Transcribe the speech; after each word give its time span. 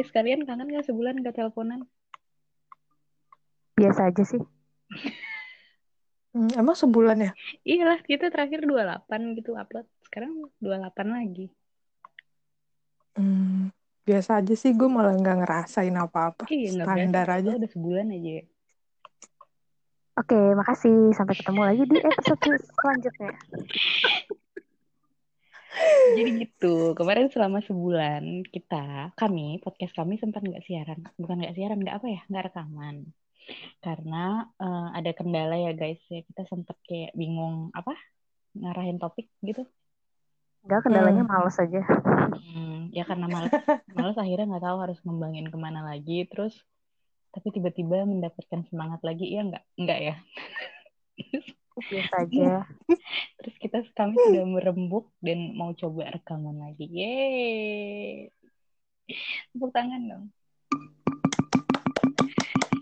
guys, 0.00 0.16
kalian 0.16 0.48
kangen 0.48 0.72
gak 0.72 0.88
sebulan 0.88 1.20
gak 1.20 1.36
teleponan? 1.36 1.84
Biasa 3.76 4.08
aja 4.08 4.24
sih. 4.24 4.40
Hmm, 6.30 6.46
emang 6.54 6.78
sebulan 6.78 7.18
ya? 7.18 7.34
Iyalah, 7.66 8.06
kita 8.06 8.30
terakhir 8.30 8.62
28 8.62 9.34
gitu 9.34 9.58
upload. 9.58 9.82
Sekarang 10.06 10.46
28 10.62 11.10
lagi. 11.10 11.50
Hmm, 13.18 13.74
biasa 14.06 14.38
aja 14.38 14.54
sih. 14.54 14.70
Gue 14.70 14.86
malah 14.86 15.10
nggak 15.18 15.42
ngerasain 15.42 15.90
apa-apa. 15.90 16.46
Iya, 16.46 16.86
Standar 16.86 17.26
aja. 17.34 17.50
Udah 17.50 17.66
sebulan 17.66 18.14
aja 18.14 18.30
ya. 18.30 18.44
Oke, 20.22 20.38
makasih. 20.54 21.10
Sampai 21.18 21.34
ketemu 21.34 21.60
lagi 21.66 21.82
di 21.90 21.98
episode 21.98 22.62
selanjutnya. 22.78 23.34
Jadi 26.10 26.30
gitu, 26.42 26.98
kemarin 26.98 27.30
selama 27.30 27.62
sebulan 27.62 28.42
kita, 28.50 29.14
kami, 29.14 29.62
podcast 29.62 29.94
kami 29.94 30.18
sempat 30.18 30.42
nggak 30.42 30.64
siaran. 30.66 31.06
Bukan 31.14 31.38
nggak 31.38 31.54
siaran, 31.54 31.78
nggak 31.78 31.96
apa 32.02 32.06
ya, 32.10 32.20
nggak 32.26 32.44
rekaman. 32.50 32.96
Karena 33.78 34.50
eh, 34.58 34.88
ada 34.98 35.10
kendala 35.14 35.56
ya 35.56 35.72
guys, 35.72 36.02
ya 36.10 36.26
kita 36.26 36.42
sempat 36.50 36.76
kayak 36.86 37.14
bingung 37.14 37.70
apa 37.70 37.94
ngarahin 38.58 38.98
topik 38.98 39.30
gitu. 39.46 39.62
Enggak, 40.66 40.90
kendalanya 40.90 41.24
males 41.24 41.56
aja. 41.56 41.82
Hmm, 42.50 42.90
ya 42.92 43.06
karena 43.06 43.30
males, 43.30 43.52
males 43.94 44.18
akhirnya 44.18 44.50
nggak 44.50 44.64
tahu 44.66 44.78
harus 44.82 44.98
ngembangin 45.06 45.48
ke 45.48 45.56
mana 45.56 45.86
lagi. 45.86 46.26
Terus 46.26 46.58
tapi 47.30 47.54
tiba-tiba 47.54 48.02
mendapatkan 48.02 48.66
semangat 48.66 49.00
lagi, 49.06 49.30
ya 49.30 49.46
nggak, 49.46 49.64
nggak 49.78 49.98
ya. 50.02 50.14
Biasa 51.78 52.14
aja. 52.26 52.66
Terus 53.40 53.54
kita 53.62 53.78
kami 53.94 54.14
sudah 54.18 54.44
merembuk 54.46 55.10
dan 55.22 55.54
mau 55.54 55.70
coba 55.74 56.10
rekaman 56.10 56.58
lagi. 56.58 56.86
Yeay. 56.90 58.30
Tepuk 59.54 59.70
tangan 59.74 60.02
dong. 60.06 60.24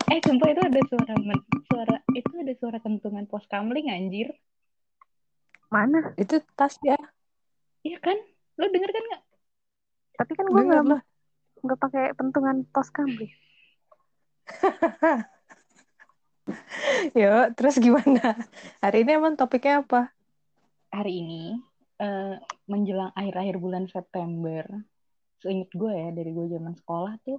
Eh, 0.08 0.20
sumpah 0.24 0.48
itu 0.48 0.60
ada 0.64 0.80
suara 0.88 1.14
men- 1.20 1.48
suara 1.68 1.96
itu 2.16 2.32
ada 2.40 2.52
suara 2.56 2.78
kentungan 2.80 3.28
pos 3.28 3.44
kamling 3.44 3.92
anjir. 3.92 4.32
Mana? 5.68 6.16
Itu 6.16 6.40
tas 6.56 6.80
ya. 6.80 6.96
Iya 7.84 8.00
kan? 8.00 8.16
Lo 8.56 8.72
denger 8.72 8.88
kan 8.88 9.04
nggak? 9.04 9.22
Tapi 10.18 10.32
kan 10.32 10.46
gue 10.48 10.62
nggak 10.64 10.84
nggak 11.58 11.78
pakai 11.78 12.04
pentungan 12.16 12.64
pos 12.72 12.88
kamling. 12.88 13.32
Yo, 17.18 17.28
terus 17.56 17.76
gimana? 17.80 18.36
Hari 18.82 18.96
ini 19.04 19.10
emang 19.18 19.34
topiknya 19.38 19.82
apa? 19.84 20.12
Hari 20.96 21.12
ini 21.22 21.42
eh, 22.06 22.34
menjelang 22.72 23.10
akhir-akhir 23.20 23.56
bulan 23.64 23.84
September, 23.94 24.64
seinget 25.42 25.70
gue 25.80 25.92
ya 26.02 26.08
dari 26.18 26.30
gue 26.36 26.46
zaman 26.54 26.74
sekolah 26.80 27.14
tuh, 27.26 27.38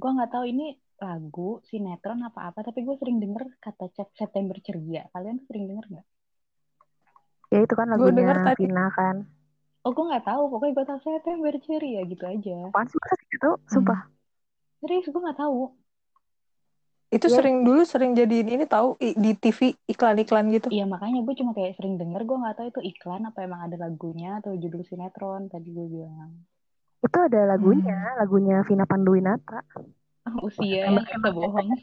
gue 0.00 0.10
nggak 0.16 0.32
tahu 0.34 0.44
ini 0.52 0.66
lagu 1.06 1.50
sinetron 1.70 2.20
apa-apa, 2.28 2.60
tapi 2.68 2.80
gue 2.86 2.96
sering 3.00 3.18
denger 3.24 3.44
kata 3.64 3.84
September 4.20 4.56
ceria. 4.66 5.02
Kalian 5.14 5.38
sering 5.46 5.64
denger 5.70 5.86
nggak? 5.92 6.06
Ya 7.52 7.58
itu 7.64 7.74
kan 7.78 7.88
Gua 7.96 8.08
lagunya 8.08 8.14
denger 8.16 8.36
tadi. 8.46 8.64
Vina 8.64 8.84
kan. 8.96 9.16
Oh, 9.84 9.90
gue 9.96 10.04
nggak 10.08 10.24
tahu. 10.28 10.42
Pokoknya 10.52 10.74
gue 10.76 10.84
tahu 10.88 11.00
September 11.06 11.52
ceria 11.66 12.00
gitu 12.12 12.24
aja. 12.34 12.56
Apaan 12.66 12.86
sih 12.90 13.00
gitu? 13.32 13.48
Sumpah. 13.72 14.00
Serius, 14.80 15.06
gue 15.12 15.20
nggak 15.24 15.38
tahu. 15.42 15.60
Itu 17.08 17.32
Iya. 17.32 17.40
sering 17.40 17.64
dulu 17.64 17.80
sering 17.88 18.12
jadiin 18.12 18.52
ini 18.52 18.64
tahu 18.68 18.92
di 19.00 19.32
TV 19.32 19.72
iklan-iklan 19.88 20.52
gitu. 20.52 20.68
Iya, 20.68 20.84
makanya 20.84 21.24
gue 21.24 21.34
cuma 21.40 21.56
kayak 21.56 21.80
sering 21.80 21.96
denger. 21.96 22.20
Gue 22.28 22.36
nggak 22.36 22.56
tahu 22.60 22.66
itu 22.68 22.80
iklan 22.84 23.24
apa 23.24 23.48
emang 23.48 23.64
ada 23.64 23.80
lagunya 23.80 24.36
atau 24.44 24.52
judul 24.52 24.84
sinetron. 24.84 25.48
Tadi 25.48 25.72
gue 25.72 25.86
bilang. 25.88 26.44
Itu 27.00 27.16
ada 27.16 27.48
lagunya, 27.48 27.96
lagunya 28.20 28.60
Vina 28.68 28.84
Panduwinata. 28.84 29.64
Ah, 30.28 30.36
usia 30.44 30.84
yang 30.84 31.00
bisa 31.00 31.32
bohong. 31.32 31.72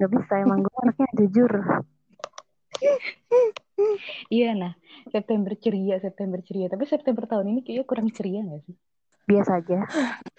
Gak 0.00 0.08
bisa, 0.16 0.32
emang 0.40 0.64
gue 0.64 0.76
anaknya 0.80 1.08
jujur. 1.20 1.52
Iya, 4.28 4.52
nah. 4.56 4.72
September 5.08 5.52
ceria, 5.56 5.96
September 6.00 6.40
ceria. 6.44 6.68
Tapi 6.68 6.84
September 6.84 7.24
tahun 7.24 7.48
ini 7.52 7.60
kayaknya 7.64 7.84
kurang 7.88 8.08
ceria 8.12 8.44
nggak 8.44 8.62
sih? 8.68 8.76
Biasa 9.24 9.60
aja. 9.60 9.78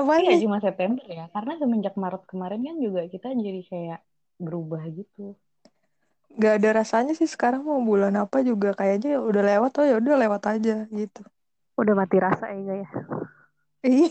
Apa 0.00 0.12
Iya, 0.20 0.30
nih? 0.30 0.40
cuma 0.44 0.58
September 0.66 1.04
ya. 1.18 1.24
Karena 1.34 1.52
semenjak 1.60 1.94
Maret 2.02 2.22
kemarin 2.30 2.60
kan 2.66 2.76
juga 2.84 3.00
kita 3.14 3.26
jadi 3.46 3.60
kayak 3.70 3.98
berubah 4.44 4.82
gitu. 4.98 5.20
Gak 6.42 6.54
ada 6.60 6.68
rasanya 6.80 7.12
sih 7.12 7.28
sekarang 7.28 7.60
mau 7.68 7.80
bulan 7.90 8.14
apa 8.16 8.40
juga 8.40 8.72
kayaknya 8.78 9.20
udah 9.20 9.42
lewat 9.50 9.70
oh 9.80 9.84
ya 9.90 9.94
udah 10.00 10.14
lewat 10.22 10.42
aja 10.52 10.74
gitu. 10.88 11.20
Udah 11.80 11.94
mati 12.00 12.16
rasa 12.24 12.44
ya 12.52 12.74
ya? 12.82 12.88
Iya. 13.82 14.08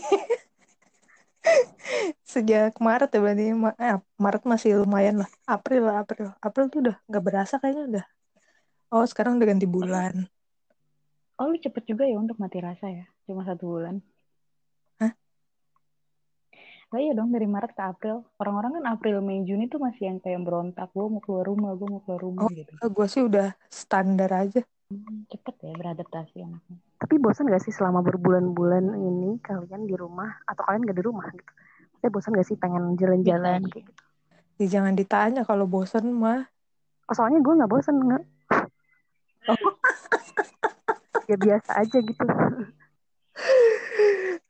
Sejak 2.32 2.72
Maret 2.80 3.10
ya 3.14 3.20
berarti 3.22 3.44
Ma- 3.54 3.76
eh, 3.78 3.96
Maret 4.18 4.42
masih 4.46 4.70
lumayan 4.82 5.16
lah. 5.22 5.28
April 5.46 5.82
lah 5.88 5.96
April. 6.02 6.26
April 6.42 6.64
tuh 6.72 6.78
udah 6.88 6.96
nggak 7.08 7.24
berasa 7.26 7.54
kayaknya 7.60 7.84
udah. 7.90 8.04
Oh 8.94 9.04
sekarang 9.08 9.38
udah 9.38 9.48
ganti 9.52 9.66
bulan. 9.68 10.14
Oh, 11.40 11.46
lu 11.50 11.56
cepet 11.64 11.84
juga 11.90 12.04
ya 12.10 12.16
untuk 12.22 12.36
mati 12.42 12.58
rasa 12.68 12.86
ya? 12.98 13.04
Cuma 13.26 13.42
satu 13.48 13.64
bulan. 13.72 13.96
Lah 16.92 17.00
iya 17.00 17.16
dong, 17.16 17.32
dari 17.32 17.48
Maret 17.48 17.72
ke 17.72 17.80
April. 17.80 18.20
Orang-orang 18.36 18.76
kan 18.76 18.84
April, 18.92 19.24
Mei, 19.24 19.40
Juni 19.48 19.64
tuh 19.72 19.80
masih 19.80 20.12
yang 20.12 20.20
kayak 20.20 20.44
berontak. 20.44 20.92
Gue 20.92 21.08
mau 21.08 21.24
keluar 21.24 21.48
rumah, 21.48 21.72
gue 21.72 21.88
mau 21.88 22.04
keluar 22.04 22.20
rumah 22.20 22.44
Oh, 22.44 22.52
gitu. 22.52 22.68
gue 22.68 23.06
sih 23.08 23.24
udah 23.24 23.56
standar 23.72 24.28
aja. 24.28 24.60
Hmm, 24.92 25.24
cepet 25.24 25.56
ya 25.64 25.72
beradaptasi 25.72 26.44
anaknya. 26.44 26.76
Tapi 27.00 27.14
bosan 27.16 27.48
gak 27.48 27.64
sih 27.64 27.72
selama 27.72 28.04
berbulan-bulan 28.04 28.92
ini 28.92 29.40
kalian 29.40 29.88
di 29.88 29.96
rumah 29.96 30.36
atau 30.44 30.68
kalian 30.68 30.84
gak 30.84 30.98
di 31.00 31.04
rumah 31.08 31.32
gitu? 31.32 31.52
Saya 32.04 32.10
bosan 32.12 32.36
gak 32.36 32.48
sih 32.52 32.60
pengen 32.60 32.92
jalan-jalan 33.00 33.64
gitu? 33.72 33.88
Ya, 34.60 34.66
jangan 34.68 34.92
ditanya 34.92 35.48
kalau 35.48 35.64
bosen 35.64 36.12
mah. 36.12 36.44
Oh, 37.08 37.14
soalnya 37.16 37.40
gue 37.40 37.56
gak 37.56 37.72
bosan 37.72 37.96
nggak. 38.04 38.24
ya 41.32 41.36
biasa 41.40 41.70
aja 41.72 41.98
gitu. 42.04 42.26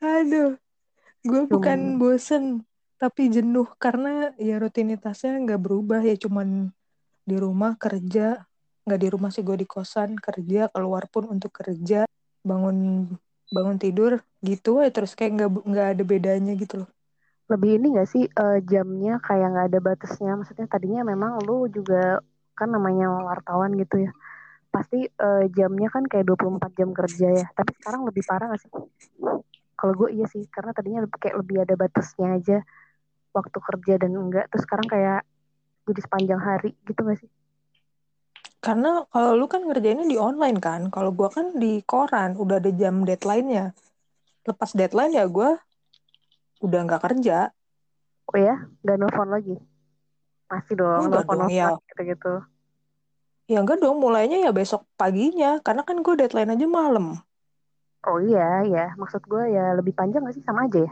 Aduh, 0.03 0.59
gue 1.29 1.41
bukan 1.55 1.79
Cuman- 1.79 1.99
bosen 2.01 2.45
tapi 3.03 3.23
jenuh 3.35 3.67
karena 3.83 4.09
ya 4.39 4.55
rutinitasnya 4.63 5.31
nggak 5.45 5.61
berubah 5.65 6.01
ya 6.09 6.15
cuman 6.25 6.49
di 7.31 7.37
rumah 7.45 7.73
kerja 7.85 8.43
nggak 8.87 9.01
di 9.05 9.09
rumah 9.15 9.31
sih 9.35 9.43
gue 9.49 9.57
di 9.63 9.69
kosan 9.75 10.11
kerja 10.27 10.61
keluar 10.75 11.05
pun 11.13 11.25
untuk 11.35 11.51
kerja 11.55 12.07
bangun 12.49 12.77
bangun 13.55 13.79
tidur 13.83 14.13
gitu 14.49 14.83
ya 14.85 14.91
terus 14.95 15.13
kayak 15.19 15.33
nggak 15.39 15.51
nggak 15.71 15.89
ada 15.99 16.03
bedanya 16.13 16.53
gitu 16.63 16.75
loh 16.83 16.91
Lebih 17.53 17.71
ini 17.79 17.87
gak 17.99 18.09
sih 18.13 18.25
eh, 18.43 18.59
jamnya 18.73 19.13
kayak 19.27 19.47
gak 19.57 19.67
ada 19.71 19.79
batasnya? 19.89 20.31
Maksudnya 20.39 20.67
tadinya 20.73 21.03
memang 21.13 21.33
lu 21.47 21.69
juga 21.77 22.23
kan 22.59 22.69
namanya 22.75 23.07
wartawan 23.29 23.71
gitu 23.83 23.97
ya. 24.07 24.11
Pasti 24.75 24.99
eh, 25.27 25.45
jamnya 25.57 25.89
kan 25.95 26.05
kayak 26.11 26.27
24 26.29 26.73
jam 26.81 26.91
kerja 26.99 27.29
ya. 27.41 27.47
Tapi 27.59 27.71
sekarang 27.79 28.03
lebih 28.09 28.25
parah 28.31 28.47
gak 28.55 28.63
sih? 28.65 28.73
Kalau 29.83 29.99
gue 29.99 30.15
iya 30.15 30.31
sih, 30.31 30.47
karena 30.47 30.71
tadinya 30.71 31.03
kayak 31.19 31.43
lebih 31.43 31.67
ada 31.67 31.75
batasnya 31.75 32.39
aja 32.39 32.63
waktu 33.35 33.59
kerja 33.59 33.99
dan 33.99 34.15
enggak. 34.15 34.47
Terus 34.55 34.63
sekarang 34.63 34.87
kayak 34.87 35.27
jadi 35.91 36.01
sepanjang 36.07 36.39
hari 36.39 36.71
gitu 36.87 37.03
gak 37.03 37.19
sih? 37.19 37.31
karena 38.63 39.03
kalau 39.11 39.35
lu 39.35 39.51
kan 39.51 39.67
ngerjainnya 39.67 40.07
di 40.07 40.15
online 40.15 40.63
kan 40.63 40.87
kalau 40.87 41.11
gue 41.11 41.27
kan 41.27 41.51
di 41.59 41.83
koran 41.83 42.39
udah 42.39 42.63
ada 42.63 42.71
jam 42.71 43.03
deadline-nya 43.03 43.75
lepas 44.47 44.71
deadline 44.79 45.19
ya 45.19 45.27
gue 45.27 45.59
udah 46.63 46.81
nggak 46.87 47.03
kerja 47.03 47.51
Oh 48.33 48.39
ya, 48.39 48.55
nggak 48.81 48.97
nelfon 48.97 49.29
lagi? 49.29 49.59
Masih 50.49 50.79
dong, 50.79 51.11
nelfon 51.11 51.43
dong, 51.43 51.53
ya. 51.53 51.75
gitu-gitu. 51.91 52.41
ya 53.51 53.59
enggak 53.61 53.83
dong 53.83 53.99
mulainya 53.99 54.41
ya 54.47 54.55
besok 54.55 54.87
paginya 54.95 55.59
karena 55.61 55.83
kan 55.85 56.01
gue 56.01 56.15
deadline 56.17 56.55
aja 56.55 56.65
malam 56.65 57.19
Oh 58.09 58.19
iya, 58.29 58.43
ya. 58.75 58.81
Maksud 59.01 59.23
gue 59.33 59.43
ya 59.57 59.63
lebih 59.79 59.95
panjang 59.99 60.21
gak 60.27 60.35
sih? 60.37 60.45
Sama 60.49 60.61
aja 60.67 60.79
ya? 60.87 60.91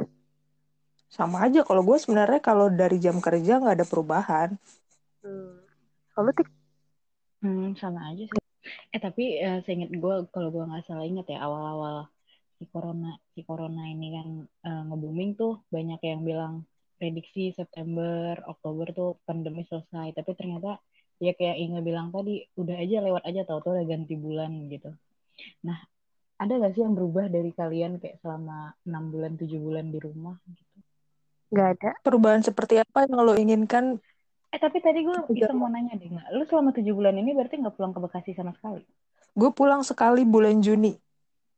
sama 1.17 1.37
aja 1.47 1.61
kalau 1.69 1.83
gue 1.89 1.97
sebenarnya 2.03 2.41
kalau 2.49 2.67
dari 2.81 2.97
jam 3.05 3.17
kerja 3.27 3.53
nggak 3.61 3.77
ada 3.77 3.87
perubahan 3.91 4.49
Hmm. 5.23 5.53
Kalau 6.15 6.31
tik, 6.37 6.49
Hmm, 7.43 7.67
sama 7.83 8.01
aja 8.11 8.23
sih. 8.31 8.41
Eh 8.95 9.01
tapi 9.07 9.23
eh, 9.45 9.59
seinget 9.67 9.91
gue, 10.05 10.15
kalau 10.35 10.49
gue 10.55 10.65
nggak 10.71 10.85
salah 10.89 11.05
inget 11.11 11.27
ya 11.33 11.39
awal-awal 11.47 11.97
si 12.59 12.65
corona 12.73 13.09
si 13.35 13.41
corona 13.49 13.83
ini 13.95 14.07
kan 14.17 14.29
eh, 14.69 14.81
nge-booming 14.89 15.31
tuh 15.41 15.53
banyak 15.75 16.01
yang 16.11 16.21
bilang 16.31 16.55
prediksi 16.99 17.41
September, 17.59 18.33
Oktober 18.53 18.87
tuh 18.99 19.09
pandemi 19.29 19.63
selesai. 19.71 20.07
Tapi 20.19 20.31
ternyata 20.39 20.69
ya 21.25 21.33
kayak 21.39 21.57
Inge 21.63 21.81
bilang 21.89 22.09
tadi 22.17 22.33
udah 22.61 22.77
aja 22.85 22.97
lewat 23.07 23.23
aja 23.29 23.41
tau-tau 23.49 23.73
udah 23.77 23.87
ganti 23.93 24.15
bulan 24.27 24.53
gitu. 24.73 24.89
Nah 25.69 25.79
ada 26.41 26.53
gak 26.57 26.73
sih 26.73 26.83
yang 26.83 26.97
berubah 26.97 27.29
dari 27.29 27.53
kalian 27.53 28.01
kayak 28.01 28.17
selama 28.25 28.73
enam 28.89 29.05
bulan 29.13 29.37
tujuh 29.37 29.61
bulan 29.61 29.93
di 29.93 29.99
rumah 30.01 30.41
gitu? 30.49 30.77
nggak 31.51 31.69
ada. 31.77 31.91
perubahan 32.01 32.41
seperti 32.41 32.79
apa 32.81 33.05
yang 33.05 33.21
lo 33.27 33.35
inginkan 33.37 33.99
Eh 34.51 34.59
tapi 34.59 34.83
tadi 34.83 35.07
gue 35.07 35.15
iseng 35.39 35.63
mau 35.63 35.71
nanya 35.71 35.95
deh 35.95 36.11
nggak? 36.11 36.27
Lu 36.35 36.43
selama 36.43 36.75
tujuh 36.75 36.91
bulan 36.91 37.15
ini 37.15 37.31
berarti 37.39 37.63
nggak 37.63 37.71
pulang 37.79 37.95
ke 37.95 38.03
Bekasi 38.03 38.35
sama 38.35 38.51
sekali? 38.59 38.83
gue 39.31 39.51
pulang 39.55 39.87
sekali 39.87 40.27
bulan 40.27 40.59
Juni 40.59 40.99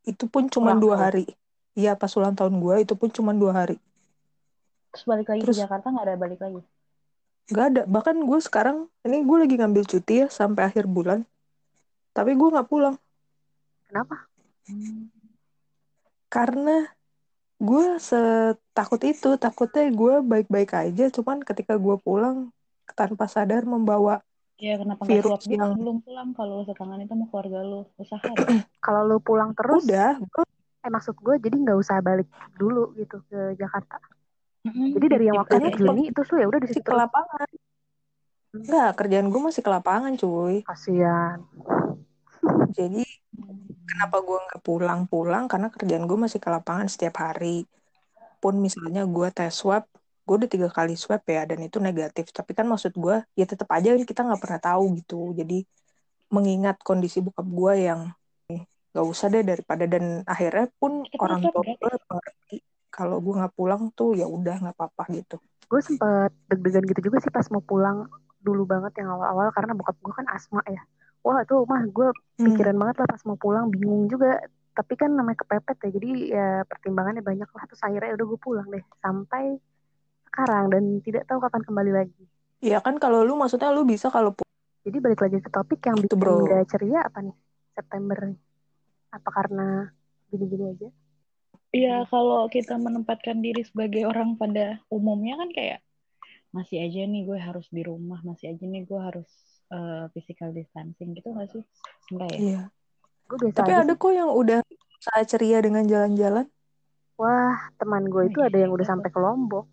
itu 0.05 0.29
pun 0.29 0.45
cuma 0.53 0.77
dua 0.77 1.09
hari 1.09 1.25
Iya 1.73 1.97
pas 1.97 2.13
ulang 2.21 2.37
tahun 2.37 2.61
gue 2.61 2.85
itu 2.85 2.93
pun 2.93 3.09
cuma 3.09 3.33
dua 3.33 3.65
hari. 3.65 3.81
Terus 4.93 5.05
balik 5.09 5.27
lagi 5.33 5.41
Terus 5.41 5.57
ke 5.57 5.63
Jakarta 5.65 5.89
nggak 5.89 6.05
ada 6.05 6.17
balik 6.21 6.41
lagi? 6.45 6.61
Gak 7.51 7.67
ada. 7.75 7.83
Bahkan 7.89 8.17
gue 8.23 8.39
sekarang, 8.39 8.87
ini 9.03 9.25
gue 9.25 9.37
lagi 9.41 9.55
ngambil 9.59 9.85
cuti 9.89 10.25
ya 10.25 10.27
sampai 10.31 10.69
akhir 10.69 10.87
bulan. 10.87 11.27
Tapi 12.13 12.37
gue 12.37 12.49
gak 12.55 12.69
pulang. 12.69 12.95
Kenapa? 13.89 14.29
Hmm. 14.69 15.11
Karena 16.33 16.89
gue 17.63 17.87
setakut 18.03 19.01
itu. 19.07 19.37
Takutnya 19.39 19.89
gue 19.91 20.15
baik-baik 20.23 20.71
aja. 20.75 21.05
Cuman 21.13 21.43
ketika 21.43 21.79
gue 21.79 21.97
pulang, 22.01 22.51
tanpa 22.93 23.31
sadar 23.31 23.65
membawa 23.65 24.21
Ya 24.63 24.79
kenapa 24.79 25.03
virus 25.11 25.43
dulu 25.43 25.59
yang... 25.59 25.75
belum 25.75 25.97
pulang 26.07 26.29
kalau 26.39 26.63
lu 26.63 26.65
sekangen 26.71 27.03
itu 27.03 27.11
sama 27.11 27.27
keluarga 27.35 27.59
lu 27.67 27.81
usaha. 27.99 28.23
Kalau 28.87 29.03
lu 29.11 29.19
pulang 29.19 29.51
terus, 29.59 29.83
Udah, 29.91 30.23
gue 30.23 30.45
eh 30.83 30.91
maksud 30.91 31.19
gue 31.19 31.35
jadi 31.43 31.57
nggak 31.67 31.79
usah 31.83 31.99
balik 31.99 32.31
dulu 32.55 32.95
gitu 32.95 33.27
ke 33.27 33.59
Jakarta. 33.59 33.99
Mm-mm, 34.63 34.95
Jadi 34.95 35.07
dari 35.11 35.25
yang 35.27 35.39
waktu 35.43 35.59
aja. 35.59 35.75
Juni 35.75 36.15
itu 36.15 36.21
lu 36.31 36.37
ya 36.39 36.47
udah 36.47 36.61
di 36.63 36.69
situ 36.71 36.87
ke 36.87 36.95
lapangan. 36.95 37.49
Enggak, 38.55 38.91
kerjaan 39.03 39.27
gue 39.35 39.41
masih 39.43 39.63
ke 39.67 39.71
lapangan 39.71 40.13
cuy. 40.15 40.63
Kasian. 40.63 41.43
Jadi 42.71 43.03
kenapa 43.93 44.17
gue 44.25 44.39
nggak 44.49 44.61
pulang-pulang? 44.65 45.45
Karena 45.53 45.69
kerjaan 45.69 46.05
gue 46.09 46.19
masih 46.25 46.41
ke 46.41 46.49
lapangan 46.49 46.89
setiap 46.89 47.21
hari. 47.21 47.69
Pun 48.41 48.59
misalnya 48.59 49.05
gue 49.05 49.29
tes 49.31 49.53
swab, 49.53 49.85
gue 50.25 50.35
udah 50.41 50.51
tiga 50.51 50.69
kali 50.73 50.97
swab 50.97 51.21
ya 51.29 51.45
dan 51.45 51.61
itu 51.61 51.77
negatif. 51.77 52.33
Tapi 52.33 52.57
kan 52.57 52.65
maksud 52.65 52.97
gue 52.97 53.21
ya 53.37 53.45
tetap 53.45 53.69
aja 53.77 53.93
kan 53.93 54.03
kita 54.09 54.21
nggak 54.25 54.41
pernah 54.41 54.61
tahu 54.65 54.85
gitu. 54.99 55.37
Jadi 55.37 55.63
mengingat 56.33 56.81
kondisi 56.81 57.21
bokap 57.21 57.45
gue 57.45 57.73
yang 57.93 58.01
nggak 58.93 59.07
usah 59.09 59.27
deh 59.33 59.45
daripada 59.45 59.85
dan 59.89 60.21
akhirnya 60.29 60.69
pun 60.77 61.05
orang 61.21 61.41
swab 61.49 61.65
tua 61.65 61.93
gue 61.93 61.93
mengerti 62.09 62.57
kalau 62.93 63.17
gue 63.25 63.35
nggak 63.41 63.55
pulang 63.57 63.89
tuh 63.97 64.13
ya 64.13 64.29
udah 64.29 64.57
nggak 64.61 64.77
apa-apa 64.77 65.05
gitu. 65.17 65.37
Gue 65.69 65.81
sempet 65.81 66.29
deg-degan 66.53 66.85
gitu 66.85 67.01
juga 67.09 67.25
sih 67.25 67.33
pas 67.33 67.49
mau 67.49 67.65
pulang 67.65 68.05
dulu 68.45 68.69
banget 68.69 69.01
yang 69.01 69.17
awal-awal 69.17 69.49
karena 69.57 69.73
bokap 69.73 69.97
gue 69.97 70.13
kan 70.13 70.27
asma 70.29 70.61
ya. 70.69 70.83
Wah 71.23 71.41
tuh 71.47 71.63
mah 71.67 71.83
gue 71.87 72.09
Hmm. 72.41 72.49
pikiran 72.51 72.75
banget 72.75 72.97
lah 73.05 73.09
pas 73.15 73.23
mau 73.29 73.39
pulang 73.39 73.71
bingung 73.71 74.11
juga. 74.11 74.43
Tapi 74.73 74.97
kan 74.97 75.13
namanya 75.13 75.39
kepepet 75.45 75.77
ya 75.85 75.89
jadi 75.95 76.11
ya 76.33 76.47
pertimbangannya 76.67 77.23
banyak 77.23 77.47
lah. 77.47 77.63
Terus 77.69 77.83
akhirnya 77.85 78.17
udah 78.19 78.27
gue 78.27 78.41
pulang 78.41 78.67
deh 78.73 78.85
sampai 78.99 79.45
sekarang 80.33 80.73
dan 80.73 80.83
tidak 81.05 81.29
tahu 81.29 81.39
kapan 81.45 81.63
kembali 81.63 81.93
lagi. 81.93 82.25
Ya 82.65 82.79
kan 82.81 82.97
kalau 82.97 83.23
lu 83.23 83.37
maksudnya 83.37 83.69
lu 83.71 83.85
bisa 83.85 84.09
kalau 84.09 84.33
Jadi 84.83 84.99
balik 84.99 85.21
lagi 85.23 85.39
ke 85.39 85.51
topik 85.53 85.79
yang 85.87 85.95
Gitu, 86.03 86.11
bikin 86.19 86.19
bro. 86.19 86.43
gak 86.51 86.67
ceria 86.75 87.01
apa 87.07 87.19
nih 87.23 87.37
September 87.79 88.19
nih? 88.27 88.39
Apa 89.15 89.29
karena 89.31 89.67
gini-gini 90.33 90.65
aja? 90.75 90.89
Iya 91.73 91.95
kalau 92.11 92.51
kita 92.51 92.75
menempatkan 92.77 93.39
diri 93.41 93.63
sebagai 93.63 94.05
orang 94.09 94.35
pada 94.35 94.83
umumnya 94.91 95.39
kan 95.39 95.49
kayak 95.55 95.79
masih 96.51 96.83
aja 96.85 97.07
nih 97.07 97.23
gue 97.25 97.39
harus 97.39 97.65
di 97.71 97.81
rumah, 97.87 98.21
masih 98.27 98.53
aja 98.53 98.65
nih 98.67 98.83
gue 98.85 99.01
harus 99.01 99.29
eh, 99.73 100.05
physical 100.13 100.53
distancing 100.53 101.17
gitu 101.17 101.33
gak 101.33 101.49
sih? 101.51 101.63
Enggak 102.13 102.29
ya? 102.37 102.39
Iya. 102.39 102.61
Gue 103.27 103.37
biasa 103.41 103.57
Tapi 103.59 103.73
ada 103.73 103.93
sih. 103.93 104.01
kok 104.01 104.13
yang 104.13 104.31
udah 104.31 104.59
saat 105.01 105.25
ceria 105.27 105.59
dengan 105.59 105.83
jalan-jalan. 105.89 106.47
Wah 107.17 107.57
teman 107.81 108.05
gue 108.07 108.23
Oh, 108.23 108.29
itu 108.29 108.39
iya, 108.41 108.49
ada 108.53 108.59
yang 108.61 108.73
udah 108.73 108.87
iya, 108.87 108.93
sampai 108.93 109.09
ke 109.09 109.19
Lombok. 109.19 109.67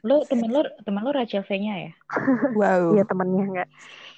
Lu 0.00 0.16
temen 0.28 0.48
lu 0.48 0.60
temen 0.84 1.00
lu 1.04 1.10
Rachel 1.12 1.44
V-nya 1.44 1.74
ya? 1.88 1.92
Wow. 2.56 2.96
Iya 2.96 3.04
temennya 3.04 3.44
nggak. 3.48 3.68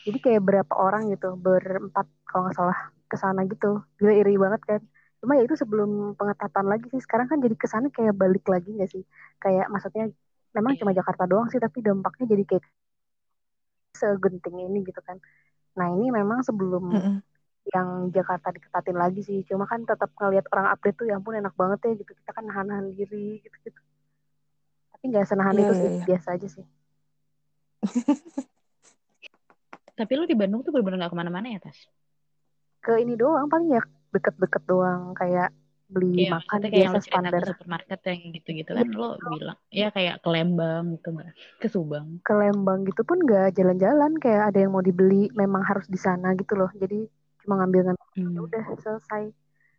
Jadi 0.07 0.19
kayak 0.19 0.43
berapa 0.43 0.75
orang 0.75 1.11
gitu 1.15 1.39
berempat 1.39 2.07
kalau 2.27 2.51
nggak 2.51 2.57
salah 2.59 2.79
ke 3.07 3.17
sana 3.19 3.47
gitu. 3.47 3.83
Gila 3.99 4.13
iri 4.15 4.35
banget 4.39 4.63
kan. 4.67 4.81
Cuma 5.23 5.39
ya 5.39 5.47
itu 5.47 5.55
sebelum 5.55 6.19
pengetatan 6.19 6.67
lagi 6.67 6.91
sih. 6.91 6.99
Sekarang 6.99 7.31
kan 7.31 7.39
jadi 7.39 7.55
ke 7.55 7.67
sana 7.71 7.87
kayak 7.95 8.15
balik 8.15 8.43
lagi 8.51 8.75
nggak 8.75 8.91
sih? 8.91 9.03
Kayak 9.39 9.71
maksudnya 9.71 10.11
memang 10.53 10.75
Iya. 10.75 10.81
cuma 10.83 10.91
Jakarta 10.93 11.25
doang 11.31 11.49
sih 11.49 11.63
tapi 11.63 11.79
dampaknya 11.81 12.27
jadi 12.29 12.45
kayak 12.45 12.65
segenting 14.03 14.57
ini 14.67 14.79
gitu 14.89 15.01
kan. 15.09 15.17
Nah 15.79 15.87
ini 15.97 16.07
memang 16.13 16.43
sebelum 16.49 16.85
Mm-mm. 16.93 17.15
yang 17.75 17.89
Jakarta 18.17 18.49
diketatin 18.57 18.99
lagi 18.99 19.21
sih. 19.23 19.39
Cuma 19.49 19.65
kan 19.71 19.81
tetap 19.87 20.11
ngelihat 20.19 20.47
orang 20.53 20.67
update 20.75 20.97
tuh 20.99 21.07
ya 21.11 21.15
ampun 21.19 21.39
enak 21.39 21.55
banget 21.55 21.79
ya 21.87 21.93
gitu. 22.01 22.13
Kita 22.19 22.31
kan 22.37 22.45
nahan-nahan 22.49 22.87
diri 22.99 23.41
gitu-gitu. 23.45 23.81
Tapi 24.93 25.05
nggak 25.11 25.27
senahan 25.31 25.57
Iya, 25.57 25.63
itu 25.63 25.73
sih. 25.81 25.89
iya. 25.95 26.05
Biasa 26.09 26.29
aja 26.37 26.49
sih. 26.51 26.65
Tapi 29.99 30.13
lu 30.19 30.25
di 30.31 30.37
Bandung 30.41 30.61
tuh 30.65 30.73
bener-bener 30.73 30.99
gak 31.07 31.13
ke 31.13 31.19
mana-mana 31.21 31.47
ya, 31.55 31.59
Tas? 31.65 31.79
Ke 32.85 32.93
ini 33.03 33.15
doang 33.15 33.47
paling 33.47 33.69
ya 33.79 33.83
deket-deket 34.15 34.63
doang 34.67 35.15
kayak 35.15 35.49
beli 35.93 36.25
Iya, 36.25 36.41
makan 36.41 36.59
kayak 36.65 36.75
yang 36.75 36.95
standar. 36.99 37.43
ke 37.45 37.49
supermarket 37.53 38.01
yang 38.09 38.21
gitu-gitu 38.33 38.71
kan 38.73 38.87
lo 38.91 39.09
bilang. 39.31 39.59
Ya 39.69 39.89
kayak 39.93 40.25
ke 40.25 40.29
Lembang 40.29 40.97
gitu 40.97 41.09
nggak? 41.13 41.31
Ke 41.61 41.69
Subang. 41.69 42.19
ke 42.25 42.33
Lembang 42.33 42.89
gitu 42.89 43.05
pun 43.05 43.21
nggak 43.21 43.53
jalan-jalan 43.55 44.17
kayak 44.17 44.51
ada 44.51 44.59
yang 44.65 44.73
mau 44.73 44.81
dibeli 44.81 45.29
memang 45.33 45.61
harus 45.63 45.85
di 45.87 45.97
sana 45.97 46.33
gitu 46.35 46.57
loh 46.57 46.73
jadi 46.75 47.05
cuma 47.45 47.61
ngambil 47.61 47.93
ngambil 47.93 48.01
Hmm. 48.13 48.37
ya 48.37 48.41
udah 48.45 48.65
selesai 48.77 49.25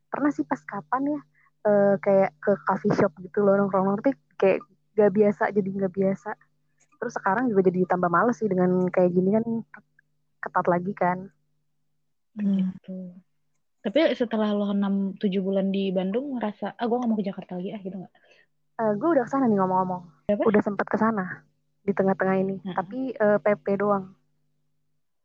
pernah 0.09 0.33
sih 0.33 0.41
pas 0.41 0.57
kapan 0.65 1.05
ya 1.05 1.19
eh, 1.63 1.95
kayak 2.01 2.33
ke 2.41 2.51
coffee 2.65 2.93
shop 2.97 3.13
gitu 3.21 3.45
loh 3.45 3.53
nongkrong 3.55 4.01
tapi 4.01 4.17
kayak 4.35 4.59
gak 4.93 5.13
biasa 5.13 5.43
jadi 5.49 5.69
nggak 5.69 5.93
biasa 5.93 6.33
terus 6.97 7.13
sekarang 7.13 7.53
juga 7.53 7.69
jadi 7.69 7.85
tambah 7.85 8.09
males 8.09 8.37
sih 8.37 8.49
dengan 8.49 8.89
kayak 8.89 9.11
gini 9.11 9.37
kan 9.37 9.45
ketat 10.41 10.65
lagi 10.65 10.93
kan 10.93 11.29
Hmm. 12.33 12.73
Gitu. 12.73 13.13
Tapi 13.83 14.15
setelah 14.15 14.55
lo 14.55 14.71
6-7 14.71 15.43
bulan 15.43 15.67
di 15.67 15.91
Bandung 15.91 16.39
ngerasa, 16.39 16.79
ah 16.79 16.85
gue 16.87 16.97
gak 17.03 17.09
mau 17.11 17.19
ke 17.19 17.27
Jakarta 17.27 17.59
lagi 17.59 17.69
ah 17.75 17.81
gitu 17.83 17.99
gak? 17.99 18.13
Eh, 18.79 18.91
gue 18.95 19.09
udah 19.11 19.23
ke 19.27 19.31
sana 19.31 19.45
nih 19.45 19.57
ngomong-ngomong 19.59 20.01
udah 20.33 20.61
sempat 20.63 20.87
ke 20.89 20.97
sana 20.97 21.45
di 21.83 21.91
tengah-tengah 21.91 22.35
ini 22.41 22.55
Heeh. 22.63 22.75
tapi 22.79 22.99
eh, 23.11 23.37
PP 23.43 23.65
doang 23.77 24.15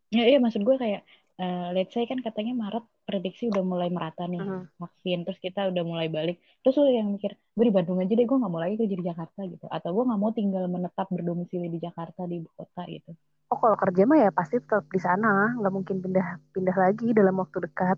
Ya 0.09 0.25
iya 0.25 0.41
maksud 0.41 0.65
gue 0.65 0.77
kayak, 0.81 1.05
eh, 1.37 1.69
let's 1.77 1.93
say 1.93 2.09
kan 2.09 2.17
katanya 2.25 2.57
Maret 2.57 2.85
prediksi 3.05 3.53
udah 3.53 3.61
mulai 3.61 3.93
merata 3.93 4.25
nih 4.25 4.41
Mhm. 4.41 4.81
vaksin, 4.81 5.19
terus 5.29 5.37
kita 5.37 5.69
udah 5.69 5.85
mulai 5.85 6.09
balik. 6.09 6.41
Terus 6.65 6.81
lo 6.81 6.89
yang 6.89 7.13
mikir, 7.13 7.37
gue 7.37 7.65
di 7.69 7.73
Bandung 7.73 8.01
aja 8.01 8.09
deh, 8.09 8.25
gue 8.25 8.39
gak 8.41 8.53
mau 8.53 8.57
lagi 8.57 8.81
kerja 8.81 8.97
di 8.97 9.05
Jakarta 9.05 9.41
gitu. 9.45 9.69
Atau 9.69 9.93
gue 9.93 10.05
gak 10.09 10.21
mau 10.21 10.33
tinggal 10.33 10.65
menetap 10.65 11.13
berdomisili 11.13 11.69
di 11.69 11.77
Jakarta, 11.81 12.25
di 12.25 12.41
ibu 12.41 12.49
kota 12.57 12.89
gitu. 12.89 13.13
Oh 13.53 13.57
kalau 13.61 13.77
kerja 13.77 14.05
mah 14.05 14.19
ya 14.21 14.31
pasti 14.33 14.61
tetap 14.61 14.85
di 14.93 15.01
sana, 15.01 15.57
nggak 15.57 15.73
mungkin 15.73 16.05
pindah 16.05 16.53
pindah 16.53 16.77
lagi 16.77 17.17
dalam 17.17 17.37
waktu 17.41 17.65
dekat. 17.65 17.97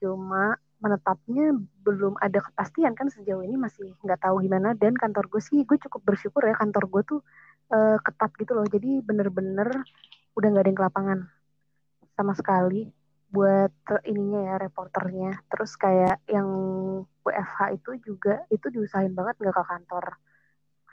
Cuma 0.00 0.58
menetapnya 0.82 1.56
belum 1.80 2.20
ada 2.20 2.44
kepastian 2.44 2.92
kan 2.92 3.08
sejauh 3.08 3.40
ini 3.40 3.56
masih 3.56 3.96
nggak 4.04 4.20
tahu 4.20 4.44
gimana. 4.44 4.76
Dan 4.76 4.94
kantor 4.94 5.30
gue 5.32 5.42
sih 5.42 5.64
gue 5.64 5.78
cukup 5.88 6.02
bersyukur 6.04 6.44
ya 6.44 6.54
kantor 6.58 6.84
gue 6.90 7.02
tuh 7.16 7.20
eh, 7.72 7.98
ketat 8.02 8.30
gitu 8.36 8.52
loh. 8.56 8.66
Jadi 8.68 9.00
bener-bener 9.00 9.68
udah 10.34 10.48
nggak 10.50 10.64
ada 10.64 10.70
yang 10.70 10.78
ke 10.78 10.84
lapangan 10.84 11.18
sama 12.14 12.32
sekali 12.36 12.90
buat 13.34 13.74
ininya 14.06 14.54
ya 14.54 14.56
reporternya. 14.62 15.42
Terus 15.50 15.74
kayak 15.74 16.22
yang 16.30 16.48
WFH 17.26 17.58
itu 17.80 17.90
juga 18.12 18.44
itu 18.52 18.66
diusahain 18.70 19.14
banget 19.16 19.40
nggak 19.42 19.56
ke 19.56 19.64
kantor. 19.64 20.04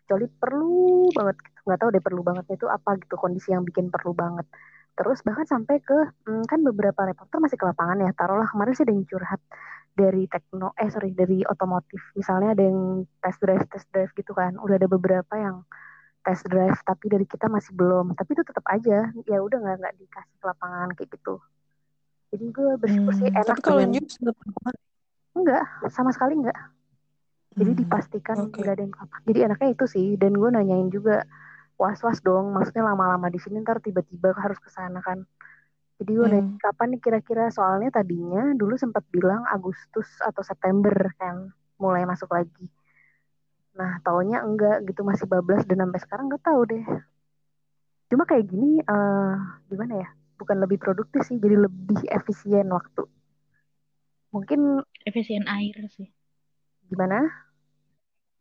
Kecuali 0.02 0.26
perlu 0.32 1.12
banget 1.14 1.38
gitu. 1.46 1.60
nggak 1.62 1.80
tahu 1.80 1.90
deh 1.94 2.04
perlu 2.04 2.22
bangetnya 2.26 2.56
itu 2.58 2.68
apa 2.68 2.98
gitu 2.98 3.16
kondisi 3.22 3.54
yang 3.54 3.62
bikin 3.62 3.94
perlu 3.94 4.18
banget 4.18 4.50
terus 4.98 5.20
bahkan 5.26 5.48
sampai 5.48 5.80
ke 5.82 5.98
hmm, 6.28 6.44
kan 6.52 6.60
beberapa 6.62 7.02
reporter 7.10 7.38
masih 7.42 7.58
ke 7.60 7.66
lapangan 7.66 7.98
ya 8.06 8.12
taruhlah 8.14 8.48
kemarin 8.52 8.74
sih 8.76 8.84
ada 8.86 8.94
yang 8.94 9.08
curhat 9.08 9.42
dari 9.92 10.24
tekno 10.32 10.72
eh 10.80 10.90
sorry 10.92 11.12
dari 11.12 11.44
otomotif. 11.44 12.00
Misalnya 12.16 12.56
ada 12.56 12.64
yang 12.64 13.04
test 13.24 13.40
drive 13.44 13.66
test 13.72 13.88
drive 13.92 14.12
gitu 14.16 14.32
kan. 14.32 14.56
Udah 14.60 14.76
ada 14.80 14.88
beberapa 14.88 15.34
yang 15.36 15.64
test 16.26 16.46
drive 16.52 16.78
tapi 16.86 17.06
dari 17.12 17.26
kita 17.28 17.48
masih 17.52 17.74
belum. 17.76 18.14
Tapi 18.20 18.30
itu 18.36 18.44
tetap 18.46 18.66
aja 18.72 19.12
ya 19.28 19.38
udah 19.44 19.58
nggak 19.64 19.78
nggak 19.82 19.96
dikasih 20.00 20.36
ke 20.40 20.46
lapangan 20.48 20.90
kayak 20.96 21.10
gitu. 21.18 21.36
Jadi 22.32 22.46
gue 22.56 22.72
bersyukur 22.80 23.12
sih 23.16 23.28
Hmm, 23.28 23.36
enak 23.36 23.58
Tapi 23.58 23.60
kalau 23.66 23.82
dengan 23.84 24.02
news 24.02 24.16
enggak 25.38 25.64
sama 25.96 26.12
sekali 26.16 26.34
enggak 26.40 26.58
jadi 27.60 27.72
Hmm, 27.72 27.84
dipastikan 27.84 28.40
oke. 28.40 28.60
nggak 28.60 28.74
ada 28.76 28.84
yang 28.88 28.96
apa 28.96 29.16
jadi 29.28 29.40
enaknya 29.52 29.70
itu 29.76 29.86
sih 29.88 30.08
dan 30.22 30.32
gue 30.36 30.50
nanyain 30.52 30.88
juga 30.92 31.24
was 31.82 32.00
was 32.06 32.20
dong. 32.28 32.46
Maksudnya 32.56 32.84
lama-lama 32.90 33.28
di 33.36 33.40
sini 33.44 33.56
ntar 33.66 33.78
tiba-tiba 33.86 34.30
harus 34.44 34.60
ke 34.66 34.70
sana 34.78 35.00
kan. 35.08 35.20
Jadi 36.00 36.12
gue 36.18 36.28
nanya 36.32 36.46
Hmm. 36.46 36.62
kapan 36.66 36.88
nih 36.94 37.02
kira-kira? 37.06 37.44
Soalnya 37.58 37.90
tadinya 37.98 38.44
dulu 38.62 38.74
sempat 38.84 39.04
bilang 39.16 39.42
Agustus 39.56 40.10
atau 40.30 40.42
September 40.50 40.96
kan 41.22 41.36
mulai 41.84 42.04
masuk 42.12 42.30
lagi. 42.38 42.66
Nah 43.80 43.92
taunya 44.06 44.38
enggak 44.48 44.78
gitu 44.88 45.02
masih 45.10 45.26
bablas 45.32 45.64
dan 45.70 45.78
sampai 45.84 46.00
sekarang 46.04 46.26
nggak 46.30 46.44
tahu 46.48 46.62
deh. 46.72 46.86
Cuma 48.10 48.24
kayak 48.30 48.46
gini 48.52 48.70
eh 48.94 49.34
gimana 49.70 49.94
ya? 50.04 50.10
Bukan 50.40 50.58
lebih 50.64 50.78
produktif 50.84 51.22
sih 51.28 51.38
jadi 51.44 51.58
lebih 51.66 52.00
efisien 52.18 52.68
waktu. 52.78 53.04
Mungkin 54.34 54.60
Efisien 55.10 55.44
air 55.48 55.76
sih. 55.96 56.10
gimana 56.90 57.18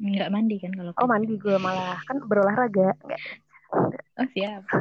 Nggak 0.00 0.32
mandi 0.32 0.56
kan 0.56 0.72
kalau 0.72 0.92
oh 0.96 1.08
mandi 1.08 1.36
gue 1.36 1.56
malah. 1.60 2.00
Kan 2.08 2.24
berolahraga. 2.24 2.96
Nggak. 3.04 3.20
Oh 4.16 4.26
siap. 4.32 4.62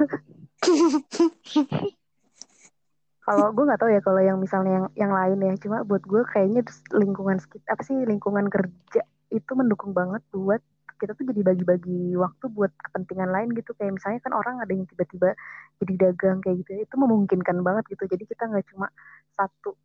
kalau 3.30 3.54
gue 3.54 3.64
nggak 3.68 3.78
tahu 3.78 3.92
ya 3.94 4.02
kalau 4.02 4.22
yang 4.24 4.40
misalnya 4.40 4.72
yang 4.72 4.88
yang 4.96 5.12
lain 5.12 5.38
ya. 5.44 5.54
Cuma 5.60 5.84
buat 5.84 6.02
gue 6.08 6.24
kayaknya 6.32 6.64
lingkungan 6.96 7.38
apa 7.68 7.82
sih 7.84 8.00
lingkungan 8.08 8.48
kerja 8.48 9.04
itu 9.30 9.52
mendukung 9.54 9.92
banget 9.94 10.24
buat 10.32 10.64
kita 11.00 11.16
tuh 11.16 11.32
jadi 11.32 11.42
bagi-bagi 11.48 12.12
waktu 12.20 12.46
buat 12.52 12.72
kepentingan 12.76 13.32
lain 13.32 13.52
gitu. 13.56 13.76
Kayak 13.76 14.00
misalnya 14.00 14.20
kan 14.24 14.34
orang 14.36 14.56
ada 14.64 14.72
yang 14.72 14.88
tiba-tiba 14.88 15.36
jadi 15.80 15.94
dagang 16.10 16.40
kayak 16.44 16.64
gitu 16.64 16.70
ya, 16.76 16.82
itu 16.84 16.96
memungkinkan 16.96 17.60
banget 17.64 17.84
gitu. 17.92 18.04
Jadi 18.08 18.24
kita 18.28 18.52
nggak 18.52 18.68
cuma 18.72 18.92
satu 19.36 19.76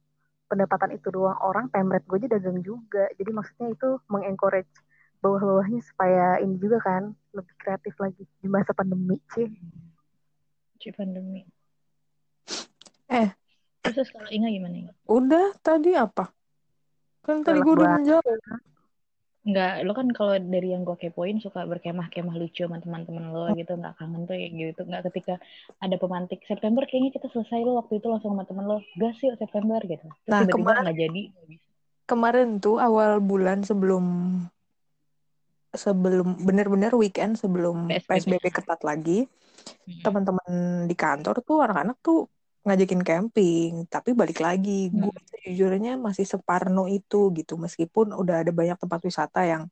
pendapatan 0.50 0.95
itu 0.95 1.11
doang. 1.11 1.38
Orang 1.43 1.71
pemret 1.71 2.03
gue 2.07 2.19
aja 2.23 2.38
dagang 2.38 2.59
juga. 2.67 3.07
Jadi 3.14 3.31
maksudnya 3.31 3.75
itu 3.75 3.88
mengencourage 4.11 4.75
bawah-bawahnya 5.25 5.81
supaya 5.81 6.37
ini 6.45 6.61
juga 6.61 6.76
kan 6.85 7.16
lebih 7.33 7.54
kreatif 7.57 7.97
lagi 7.97 8.23
di 8.45 8.49
masa 8.52 8.76
pandemi 8.76 9.16
sih 9.33 9.49
Ci 10.76 10.93
pandemi 10.93 11.49
eh 13.09 13.33
terus 13.81 14.12
kalau 14.12 14.28
Inga 14.28 14.52
gimana 14.52 14.76
Inga? 14.76 14.93
udah 15.09 15.47
tadi 15.64 15.97
apa 15.97 16.28
kan 17.25 17.40
tadi 17.40 17.64
gue 17.64 17.73
udah 17.73 17.97
menjawab 17.97 18.25
Enggak, 19.45 19.85
lo 19.85 19.93
kan 19.93 20.09
kalau 20.16 20.40
dari 20.40 20.73
yang 20.73 20.88
gue 20.88 20.97
kepoin 20.97 21.37
suka 21.37 21.69
berkemah-kemah 21.69 22.33
lucu 22.40 22.64
sama 22.64 22.81
teman-teman 22.81 23.28
lo 23.28 23.52
gitu, 23.52 23.76
nggak 23.76 24.00
kangen 24.00 24.25
tuh 24.25 24.40
kayak 24.40 24.52
gitu. 24.57 24.81
Nggak 24.88 25.04
ketika 25.12 25.37
ada 25.85 25.97
pemantik 26.00 26.40
September 26.49 26.88
kayaknya 26.88 27.12
kita 27.12 27.28
selesai 27.28 27.61
lo 27.61 27.76
waktu 27.76 28.00
itu 28.00 28.09
langsung 28.09 28.33
sama 28.33 28.49
temen 28.49 28.64
lo, 28.64 28.81
gas 28.97 29.12
sih 29.21 29.28
September 29.37 29.76
gitu. 29.85 30.00
Terus 30.00 30.33
nah, 30.33 30.49
tiba-tiba 30.49 30.64
kemarin, 30.64 30.81
nggak 30.88 30.97
jadi. 30.97 31.23
Kemarin 32.09 32.49
tuh 32.57 32.76
awal 32.81 33.21
bulan 33.21 33.61
sebelum 33.61 34.04
sebelum 35.75 36.38
bener-bener 36.40 36.95
weekend 36.95 37.37
sebelum 37.37 37.90
PSBB, 37.90 38.40
PSBB 38.40 38.45
ketat 38.50 38.81
lagi, 38.87 39.26
hmm. 39.26 40.02
teman-teman 40.02 40.50
di 40.87 40.97
kantor 40.97 41.43
tuh 41.43 41.59
anak-anak 41.62 41.99
tuh 42.00 42.31
ngajakin 42.64 43.02
camping 43.04 43.73
tapi 43.93 44.16
balik 44.16 44.40
lagi 44.40 44.88
hmm. 44.88 44.97
gue 45.04 45.16
sejujurnya 45.37 46.00
masih 46.00 46.25
separno 46.25 46.88
itu 46.88 47.28
gitu 47.37 47.61
meskipun 47.61 48.16
udah 48.16 48.40
ada 48.40 48.52
banyak 48.57 48.81
tempat 48.81 49.04
wisata 49.04 49.45
yang 49.45 49.69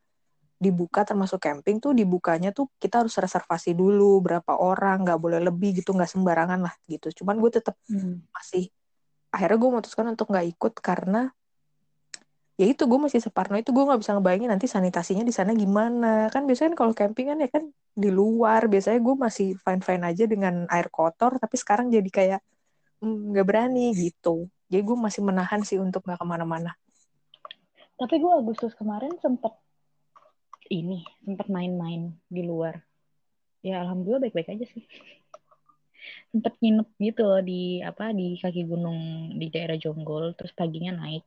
dibuka 0.60 1.02
termasuk 1.02 1.42
camping 1.42 1.82
tuh 1.82 1.96
dibukanya 1.96 2.54
tuh 2.54 2.70
kita 2.78 3.02
harus 3.02 3.16
reservasi 3.18 3.74
dulu 3.74 4.22
berapa 4.22 4.60
orang 4.60 5.02
nggak 5.08 5.18
boleh 5.18 5.40
lebih 5.42 5.82
gitu 5.82 5.96
nggak 5.96 6.06
sembarangan 6.06 6.60
lah 6.62 6.74
gitu 6.86 7.10
cuman 7.24 7.40
gue 7.40 7.50
tetap 7.50 7.74
hmm. 7.88 8.28
masih 8.30 8.68
akhirnya 9.32 9.58
gue 9.58 9.68
memutuskan 9.72 10.06
untuk 10.12 10.28
nggak 10.28 10.46
ikut 10.52 10.74
karena 10.84 11.32
ya 12.62 12.70
itu 12.70 12.86
gue 12.86 12.94
masih 12.94 13.18
separno 13.18 13.58
itu 13.58 13.74
gue 13.74 13.82
nggak 13.82 13.98
bisa 13.98 14.14
ngebayangin 14.14 14.50
nanti 14.54 14.70
sanitasinya 14.70 15.26
di 15.26 15.34
sana 15.34 15.50
gimana. 15.50 16.30
Kan 16.30 16.46
biasanya 16.46 16.72
kan 16.72 16.78
kalau 16.78 16.92
camping 16.94 17.26
kan 17.34 17.38
ya 17.42 17.50
kan 17.50 17.64
di 17.90 18.10
luar 18.14 18.70
biasanya 18.70 19.02
gue 19.02 19.14
masih 19.18 19.48
fine 19.58 19.82
fine 19.82 20.04
aja 20.06 20.24
dengan 20.30 20.70
air 20.70 20.86
kotor 20.86 21.42
tapi 21.42 21.58
sekarang 21.58 21.90
jadi 21.90 22.06
kayak 22.06 22.40
nggak 23.02 23.46
berani 23.46 23.90
gitu. 23.98 24.46
Jadi 24.70 24.82
gue 24.86 24.96
masih 24.96 25.26
menahan 25.26 25.66
sih 25.66 25.82
untuk 25.82 26.06
nggak 26.06 26.22
ke 26.22 26.26
mana-mana. 26.26 26.70
Tapi 27.98 28.14
gue 28.22 28.30
Agustus 28.30 28.78
kemarin 28.78 29.10
sempet 29.18 29.58
ini 30.70 31.02
sempet 31.26 31.50
main-main 31.50 32.14
di 32.30 32.46
luar. 32.46 32.78
Ya 33.66 33.82
alhamdulillah 33.82 34.22
baik-baik 34.22 34.54
aja 34.54 34.66
sih. 34.70 34.86
Sempet 36.30 36.54
nginep 36.62 36.88
gitu 37.02 37.26
loh 37.26 37.42
di 37.42 37.82
apa 37.82 38.14
di 38.14 38.38
kaki 38.38 38.70
gunung 38.70 39.34
di 39.34 39.50
daerah 39.50 39.74
Jonggol 39.74 40.38
terus 40.38 40.54
paginya 40.54 40.94
naik 40.94 41.26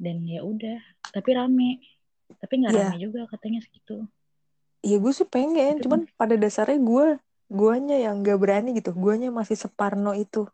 dan 0.00 0.24
ya 0.24 0.40
udah 0.40 0.80
tapi 1.12 1.36
rame 1.36 1.84
tapi 2.40 2.64
nggak 2.64 2.72
yeah. 2.72 2.88
rame 2.88 2.98
juga 2.98 3.28
katanya 3.28 3.60
segitu 3.60 4.08
Iya 4.80 4.96
gue 4.96 5.12
sih 5.12 5.28
pengen, 5.28 5.76
itu 5.76 5.84
cuman 5.84 6.08
pada 6.16 6.40
dasarnya 6.40 6.80
gue 6.80 7.06
guanya 7.52 8.00
yang 8.00 8.24
gak 8.24 8.40
berani 8.40 8.72
gitu, 8.72 8.96
guanya 8.96 9.28
masih 9.28 9.52
separno 9.52 10.16
itu. 10.16 10.48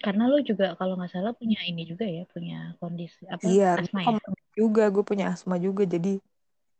Karena 0.00 0.28
lo 0.28 0.40
juga 0.40 0.72
kalau 0.76 0.96
nggak 0.96 1.12
salah 1.12 1.36
punya 1.36 1.60
ini 1.68 1.84
juga 1.84 2.08
ya, 2.08 2.24
punya 2.28 2.72
kondisi 2.80 3.28
apa 3.28 3.44
iya, 3.44 3.76
asma 3.76 4.16
ya? 4.16 4.20
juga 4.56 4.88
gue 4.88 5.04
punya 5.04 5.32
asma 5.32 5.56
juga 5.60 5.84
jadi 5.84 6.20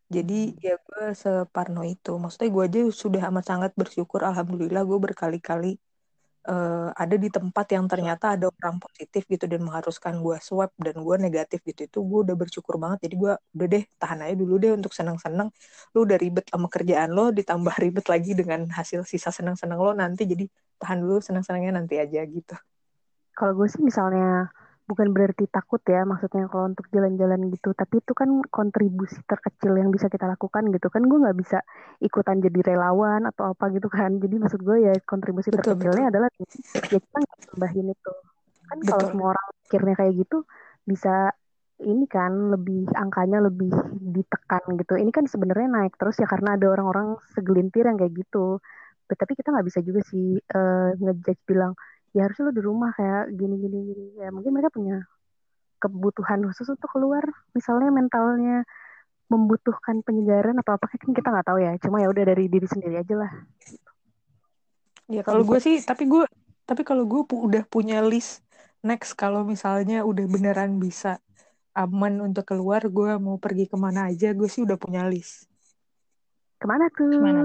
jadi 0.08 0.40
hmm. 0.52 0.60
ya 0.64 0.76
gue 0.80 1.04
separno 1.12 1.84
itu. 1.84 2.12
Maksudnya 2.16 2.50
gue 2.52 2.64
aja 2.72 2.80
sudah 2.88 3.22
amat 3.28 3.44
sangat 3.44 3.72
bersyukur 3.76 4.24
alhamdulillah 4.24 4.84
gue 4.84 4.98
berkali-kali 5.00 5.76
uh, 6.48 6.88
ada 6.92 7.16
di 7.16 7.28
tempat 7.32 7.66
yang 7.72 7.88
ternyata 7.88 8.36
ada 8.36 8.48
orang 8.48 8.76
positif 8.80 9.24
gitu 9.28 9.48
dan 9.48 9.64
mengharuskan 9.64 10.20
gue 10.20 10.36
swab 10.40 10.70
dan 10.76 11.00
gue 11.00 11.16
negatif 11.20 11.64
gitu 11.64 11.88
itu 11.88 11.98
gue 12.04 12.20
udah 12.30 12.36
bersyukur 12.36 12.76
banget. 12.76 13.08
Jadi 13.08 13.14
gue 13.16 13.32
udah 13.36 13.66
deh 13.68 13.84
tahan 13.96 14.18
aja 14.28 14.34
dulu 14.36 14.54
deh 14.60 14.72
untuk 14.76 14.92
senang-senang. 14.92 15.48
Lu 15.96 16.04
udah 16.04 16.18
ribet 16.20 16.44
sama 16.48 16.68
kerjaan 16.68 17.10
lo 17.12 17.32
ditambah 17.32 17.74
ribet 17.84 18.06
lagi 18.08 18.32
dengan 18.36 18.68
hasil 18.70 19.04
sisa 19.08 19.32
senang-senang 19.32 19.80
lo 19.80 19.92
nanti. 19.96 20.28
Jadi 20.28 20.44
tahan 20.80 21.00
dulu 21.00 21.20
senang-senangnya 21.24 21.80
nanti 21.80 21.96
aja 22.00 22.20
gitu. 22.28 22.56
Kalau 23.34 23.52
gue 23.58 23.66
sih 23.66 23.82
misalnya 23.82 24.52
bukan 24.84 25.16
berarti 25.16 25.48
takut 25.48 25.80
ya 25.88 26.04
maksudnya 26.04 26.44
kalau 26.52 26.68
untuk 26.68 26.86
jalan-jalan 26.92 27.48
gitu. 27.48 27.72
Tapi 27.72 28.04
itu 28.04 28.12
kan 28.12 28.28
kontribusi 28.52 29.16
terkecil 29.24 29.72
yang 29.80 29.88
bisa 29.88 30.12
kita 30.12 30.28
lakukan 30.28 30.68
gitu 30.72 30.92
kan. 30.92 31.02
Gue 31.08 31.18
nggak 31.24 31.38
bisa 31.40 31.58
ikutan 32.04 32.44
jadi 32.44 32.74
relawan 32.74 33.24
atau 33.24 33.52
apa 33.56 33.72
gitu 33.72 33.88
kan. 33.88 34.20
Jadi 34.20 34.36
maksud 34.36 34.60
gue 34.60 34.76
ya 34.84 34.92
kontribusi 35.08 35.48
betul, 35.48 35.74
terkecilnya 35.76 36.08
betul. 36.08 36.12
adalah 36.12 36.28
ya 36.36 36.80
kita 37.00 37.16
nggak 37.16 37.38
tambahin 37.48 37.86
itu. 37.96 38.12
Kan 38.64 38.78
betul. 38.80 38.88
kalau 38.92 39.04
semua 39.08 39.28
orang 39.36 39.46
pikirnya 39.64 39.94
kayak 39.96 40.14
gitu 40.20 40.38
bisa 40.84 41.14
ini 41.82 42.04
kan 42.06 42.32
lebih 42.54 42.86
angkanya 42.94 43.38
lebih 43.40 43.72
ditekan 43.98 44.62
gitu. 44.78 44.94
Ini 45.00 45.10
kan 45.10 45.24
sebenarnya 45.26 45.68
naik 45.68 45.96
terus 45.96 46.20
ya 46.20 46.28
karena 46.28 46.60
ada 46.60 46.66
orang-orang 46.70 47.18
segelintir 47.32 47.88
yang 47.88 47.96
kayak 47.96 48.14
gitu. 48.14 48.60
Tapi 49.04 49.32
kita 49.36 49.52
nggak 49.52 49.66
bisa 49.68 49.80
juga 49.80 50.00
sih 50.06 50.38
uh, 50.54 50.92
ngejudge 50.96 51.42
bilang 51.44 51.72
ya 52.14 52.30
harusnya 52.30 52.46
lo 52.48 52.52
di 52.54 52.62
rumah 52.62 52.94
kayak 52.94 53.34
gini 53.34 53.54
gini 53.58 53.78
gini. 53.90 54.06
Ya 54.22 54.30
mungkin 54.30 54.54
mereka 54.54 54.70
punya 54.70 55.02
kebutuhan 55.82 56.46
khusus 56.46 56.70
untuk 56.70 56.88
keluar. 56.94 57.26
Misalnya 57.52 57.90
mentalnya 57.90 58.62
membutuhkan 59.26 60.06
penyegaran 60.06 60.54
atau 60.62 60.78
apa 60.78 60.86
kan 60.86 61.10
kita 61.10 61.28
nggak 61.28 61.46
tahu 61.50 61.58
ya. 61.58 61.74
Cuma 61.82 61.98
ya 61.98 62.08
udah 62.08 62.24
dari 62.24 62.46
diri 62.46 62.70
sendiri 62.70 63.02
aja 63.02 63.14
lah. 63.18 63.32
Ya 65.10 65.26
kalau 65.26 65.42
gue 65.42 65.58
sih 65.58 65.82
tapi 65.82 66.06
gue 66.06 66.24
tapi 66.64 66.80
kalau 66.86 67.04
gue 67.04 67.28
pu 67.28 67.44
udah 67.44 67.66
punya 67.68 68.00
list 68.00 68.40
next 68.80 69.12
kalau 69.18 69.44
misalnya 69.44 70.00
udah 70.00 70.24
beneran 70.24 70.80
bisa 70.80 71.20
aman 71.76 72.24
untuk 72.24 72.48
keluar 72.48 72.80
gue 72.88 73.20
mau 73.20 73.36
pergi 73.36 73.68
ke 73.68 73.76
mana 73.76 74.08
aja 74.08 74.32
gue 74.32 74.48
sih 74.48 74.62
udah 74.62 74.78
punya 74.78 75.04
list. 75.04 75.50
Ke 76.62 76.70
mana 76.70 76.86
tuh? 76.94 77.10
Ke 77.10 77.18
mana? 77.20 77.42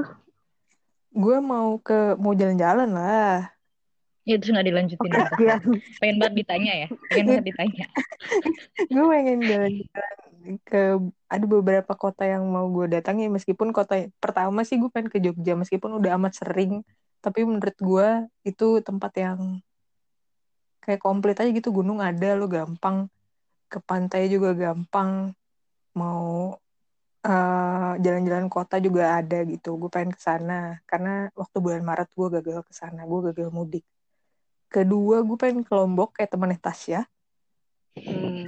Gue 1.09 1.37
mau 1.41 1.81
ke 1.81 2.15
mau 2.21 2.37
jalan-jalan 2.37 2.93
lah 2.93 3.58
Ya 4.29 4.37
terus 4.37 4.53
nggak 4.53 4.67
dilanjutin 4.69 5.09
okay, 5.09 5.41
ya. 5.49 5.57
Pengen 5.97 6.15
banget 6.21 6.35
ditanya 6.45 6.73
ya. 6.85 6.87
Pengen 7.09 7.25
banget 7.33 7.45
ditanya. 7.49 7.85
gue 8.93 9.05
pengen 9.09 9.39
jalan-jalan 9.41 10.13
ke 10.65 10.81
ada 11.29 11.45
beberapa 11.45 11.93
kota 11.97 12.23
yang 12.29 12.45
mau 12.45 12.69
gue 12.69 12.85
datangi 12.89 13.25
meskipun 13.27 13.73
kota 13.73 14.05
pertama 14.21 14.61
sih 14.61 14.77
gue 14.77 14.89
pengen 14.93 15.09
ke 15.09 15.17
Jogja 15.17 15.53
meskipun 15.57 15.97
udah 15.97 16.15
amat 16.15 16.41
sering 16.45 16.85
tapi 17.19 17.43
menurut 17.43 17.75
gue 17.75 18.07
itu 18.47 18.79
tempat 18.85 19.11
yang 19.19 19.39
kayak 20.79 21.03
komplit 21.03 21.37
aja 21.37 21.51
gitu 21.51 21.75
gunung 21.75 21.99
ada 21.99 22.33
lo 22.39 22.47
gampang 22.47 23.11
ke 23.69 23.77
pantai 23.83 24.31
juga 24.31 24.55
gampang 24.55 25.35
mau 25.93 26.55
uh, 27.27 27.93
jalan-jalan 27.99 28.47
kota 28.47 28.79
juga 28.79 29.19
ada 29.19 29.43
gitu 29.45 29.75
gue 29.75 29.89
pengen 29.91 30.15
ke 30.15 30.21
sana 30.23 30.79
karena 30.87 31.29
waktu 31.35 31.57
bulan 31.59 31.83
Maret 31.83 32.09
gue 32.15 32.27
gagal 32.39 32.59
ke 32.65 32.73
sana 32.73 33.03
gue 33.03 33.19
gagal 33.29 33.51
mudik 33.51 33.85
kedua 34.69 35.25
gue 35.25 35.37
pengen 35.37 35.65
ke 35.65 35.73
Lombok 35.73 36.15
kayak 36.15 36.29
temennya 36.29 36.61
Tasya. 36.61 37.01
Hmm. 37.99 38.47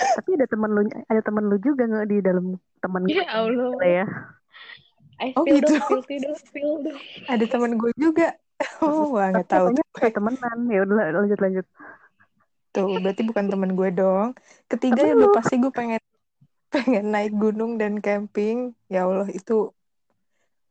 tapi 0.00 0.32
ada 0.32 0.48
temen 0.48 0.70
lu 0.72 0.80
ada 0.88 1.20
temen 1.20 1.44
lu 1.44 1.60
juga 1.60 1.84
nggak 1.84 2.08
di 2.08 2.18
dalam 2.24 2.56
temen 2.80 3.04
ya 3.04 3.26
Allah. 3.36 3.76
ya? 3.84 4.06
I 5.20 5.36
oh 5.36 5.44
gitu. 5.44 5.76
dong, 5.76 6.00
feel 6.08 6.32
feel 6.48 6.80
dong. 6.80 6.96
ada 7.32 7.44
temen 7.44 7.76
gue 7.76 7.92
juga. 7.98 8.38
Oh 8.84 9.16
wah 9.16 9.32
nggak 9.32 9.48
tahu. 9.48 9.72
temenan. 9.96 10.58
Ya 10.68 10.84
udah 10.84 11.16
lanjut 11.16 11.40
lanjut. 11.40 11.66
Tuh 12.76 13.00
berarti 13.00 13.24
bukan 13.24 13.48
temen 13.48 13.72
gue 13.72 13.88
dong. 13.92 14.36
Ketiga 14.68 15.00
ya 15.00 15.16
udah 15.16 15.32
pasti 15.32 15.56
gue 15.56 15.72
pengen 15.72 16.00
pengen 16.74 17.08
naik 17.08 17.32
gunung 17.32 17.80
dan 17.80 18.04
camping. 18.04 18.76
Ya 18.92 19.08
Allah 19.08 19.28
itu 19.32 19.72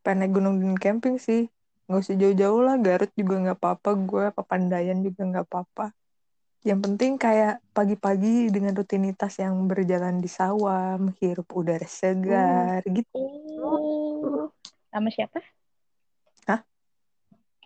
pengen 0.06 0.18
naik 0.26 0.32
gunung 0.38 0.62
dan 0.62 0.78
camping 0.78 1.18
sih 1.18 1.50
nggak 1.90 2.06
usah 2.06 2.14
jauh-jauh 2.14 2.62
lah 2.62 2.78
Garut 2.78 3.10
juga 3.18 3.34
nggak 3.42 3.58
apa-apa 3.58 3.90
gue 3.98 4.24
Papandayan 4.30 5.02
juga 5.02 5.26
nggak 5.26 5.46
apa-apa. 5.50 5.90
Yang 6.62 6.80
penting 6.86 7.12
kayak 7.18 7.58
pagi-pagi 7.74 8.52
dengan 8.54 8.76
rutinitas 8.78 9.42
yang 9.42 9.58
berjalan 9.66 10.22
di 10.22 10.30
sawah 10.30 10.94
menghirup 11.02 11.50
udara 11.50 11.88
segar 11.90 12.86
hmm. 12.86 12.94
gitu. 12.94 13.18
Oh. 13.58 14.46
sama 14.90 15.10
siapa? 15.10 15.42
Hah? 16.46 16.62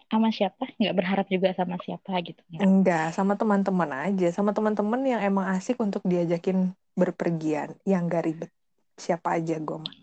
sama 0.09 0.29
siapa? 0.33 0.65
Nggak 0.81 0.95
berharap 0.97 1.27
juga 1.29 1.53
sama 1.53 1.77
siapa 1.85 2.17
gitu 2.25 2.41
enggak, 2.49 2.65
enggak 2.65 3.07
sama 3.13 3.37
teman-teman 3.37 3.91
aja. 4.09 4.29
Sama 4.33 4.57
teman-teman 4.57 5.05
yang 5.05 5.21
emang 5.21 5.53
asik 5.53 5.77
untuk 5.85 6.01
diajakin 6.09 6.73
berpergian. 6.97 7.77
Yang 7.85 8.03
gak 8.09 8.25
ribet 8.25 8.51
siapa 8.95 9.39
aja 9.39 9.59
gue 9.59 9.79
mah 9.79 9.95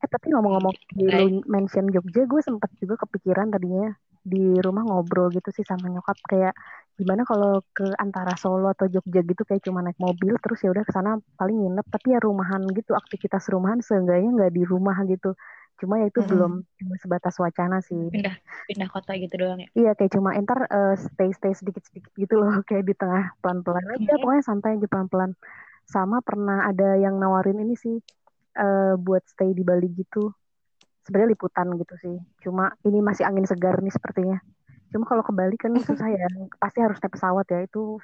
Eh 0.00 0.08
tapi 0.08 0.32
ngomong-ngomong 0.32 0.74
di 0.90 1.04
lu 1.06 1.44
mention 1.44 1.86
Jogja, 1.92 2.24
gue 2.24 2.40
sempat 2.40 2.70
juga 2.80 2.96
kepikiran 2.96 3.52
tadinya 3.52 3.92
di 4.20 4.56
rumah 4.60 4.84
ngobrol 4.84 5.28
gitu 5.28 5.48
sih 5.52 5.64
sama 5.64 5.92
nyokap. 5.92 6.16
Kayak 6.24 6.52
gimana 6.96 7.24
kalau 7.24 7.60
ke 7.72 7.84
antara 7.96 8.32
Solo 8.36 8.72
atau 8.72 8.88
Jogja 8.88 9.20
gitu 9.20 9.42
kayak 9.44 9.60
cuma 9.64 9.80
naik 9.80 9.96
mobil 10.00 10.36
terus 10.40 10.60
ya 10.64 10.72
udah 10.72 10.84
ke 10.84 10.92
sana 10.92 11.20
paling 11.36 11.56
nginep. 11.56 11.86
Tapi 11.88 12.06
ya 12.16 12.18
rumahan 12.20 12.64
gitu 12.72 12.92
aktivitas 12.96 13.44
rumahan 13.52 13.80
seenggaknya 13.80 14.28
nggak 14.36 14.52
di 14.56 14.62
rumah 14.64 14.96
gitu. 15.04 15.36
Cuma 15.80 15.96
ya 15.96 16.12
itu 16.12 16.20
belum 16.20 16.52
cuma 16.76 16.94
sebatas 17.00 17.34
wacana 17.40 17.80
sih. 17.80 18.12
Pindah 18.12 18.36
pindah 18.68 18.88
kota 18.92 19.16
gitu 19.16 19.32
doang 19.36 19.64
ya? 19.64 19.68
Iya 19.72 19.90
kayak 19.96 20.12
cuma 20.12 20.36
entar 20.36 20.64
eh, 20.68 20.96
stay 20.96 21.32
stay 21.32 21.52
sedikit 21.52 21.84
sedikit 21.88 22.12
gitu 22.16 22.40
loh 22.40 22.52
kayak 22.68 22.84
di 22.88 22.92
tengah 22.96 23.32
pelan 23.40 23.60
pelan 23.64 23.84
aja 23.84 23.96
Kemarin- 23.96 24.20
pokoknya 24.20 24.42
santai 24.44 24.70
aja 24.76 24.86
pelan 24.88 25.08
pelan 25.08 25.32
sama 25.88 26.22
pernah 26.22 26.68
ada 26.70 26.94
yang 27.00 27.18
nawarin 27.18 27.58
ini 27.64 27.74
sih 27.74 27.96
eh, 28.56 28.94
buat 28.98 29.22
stay 29.26 29.54
di 29.54 29.62
Bali 29.62 29.88
gitu. 29.94 30.32
Sebenarnya 31.06 31.32
liputan 31.34 31.68
gitu 31.80 31.94
sih. 32.00 32.16
Cuma 32.44 32.70
ini 32.86 32.98
masih 33.00 33.24
angin 33.24 33.46
segar 33.48 33.78
nih 33.80 33.92
sepertinya. 33.92 34.38
Cuma 34.90 35.06
kalau 35.06 35.22
ke 35.22 35.32
Bali 35.32 35.56
kan 35.56 35.74
susah 35.78 36.08
ya. 36.10 36.26
Pasti 36.58 36.82
harus 36.82 36.98
naik 37.00 37.14
pesawat 37.14 37.46
ya. 37.48 37.64
Itu 37.64 37.98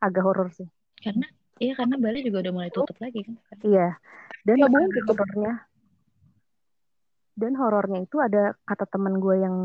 agak 0.00 0.22
horor 0.24 0.48
sih. 0.52 0.68
Karena 1.00 1.26
iya 1.60 1.76
karena 1.76 1.96
Bali 2.00 2.24
juga 2.24 2.48
udah 2.48 2.52
mulai 2.52 2.70
tutup 2.72 2.96
lagi 3.00 3.20
kan 3.24 3.36
iya. 3.64 4.00
Dan 4.40 4.64
tutup. 4.64 5.20
horornya 5.20 5.68
dan 7.40 7.56
horornya 7.56 8.04
itu 8.04 8.20
ada 8.20 8.52
kata 8.68 8.84
teman 8.84 9.16
gue 9.16 9.40
yang 9.40 9.56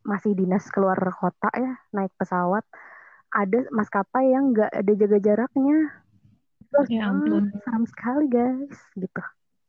masih 0.00 0.32
dinas 0.32 0.64
keluar 0.72 0.96
kota 1.12 1.52
ya 1.52 1.76
naik 1.92 2.12
pesawat. 2.16 2.64
Ada 3.28 3.68
maskapai 3.68 4.32
yang 4.32 4.56
nggak 4.56 4.72
ada 4.72 4.92
jaga 4.96 5.18
jaraknya. 5.20 5.92
Terus, 6.72 6.88
Ya 6.88 7.12
ampun. 7.12 7.52
serem 7.64 7.84
sekali 7.84 8.26
guys 8.28 8.76
gitu 8.96 9.20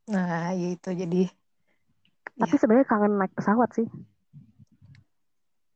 Nah, 0.10 0.50
ya 0.58 0.74
itu 0.74 0.90
jadi 0.90 1.30
tapi 2.40 2.56
sebenarnya 2.56 2.88
kangen 2.88 3.20
naik 3.20 3.36
pesawat 3.36 3.70
sih. 3.76 3.86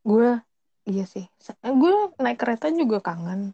Gue 0.02 0.40
iya 0.88 1.04
sih. 1.04 1.28
Gue 1.60 1.94
naik 2.18 2.40
kereta 2.40 2.72
juga 2.72 3.04
kangen. 3.04 3.52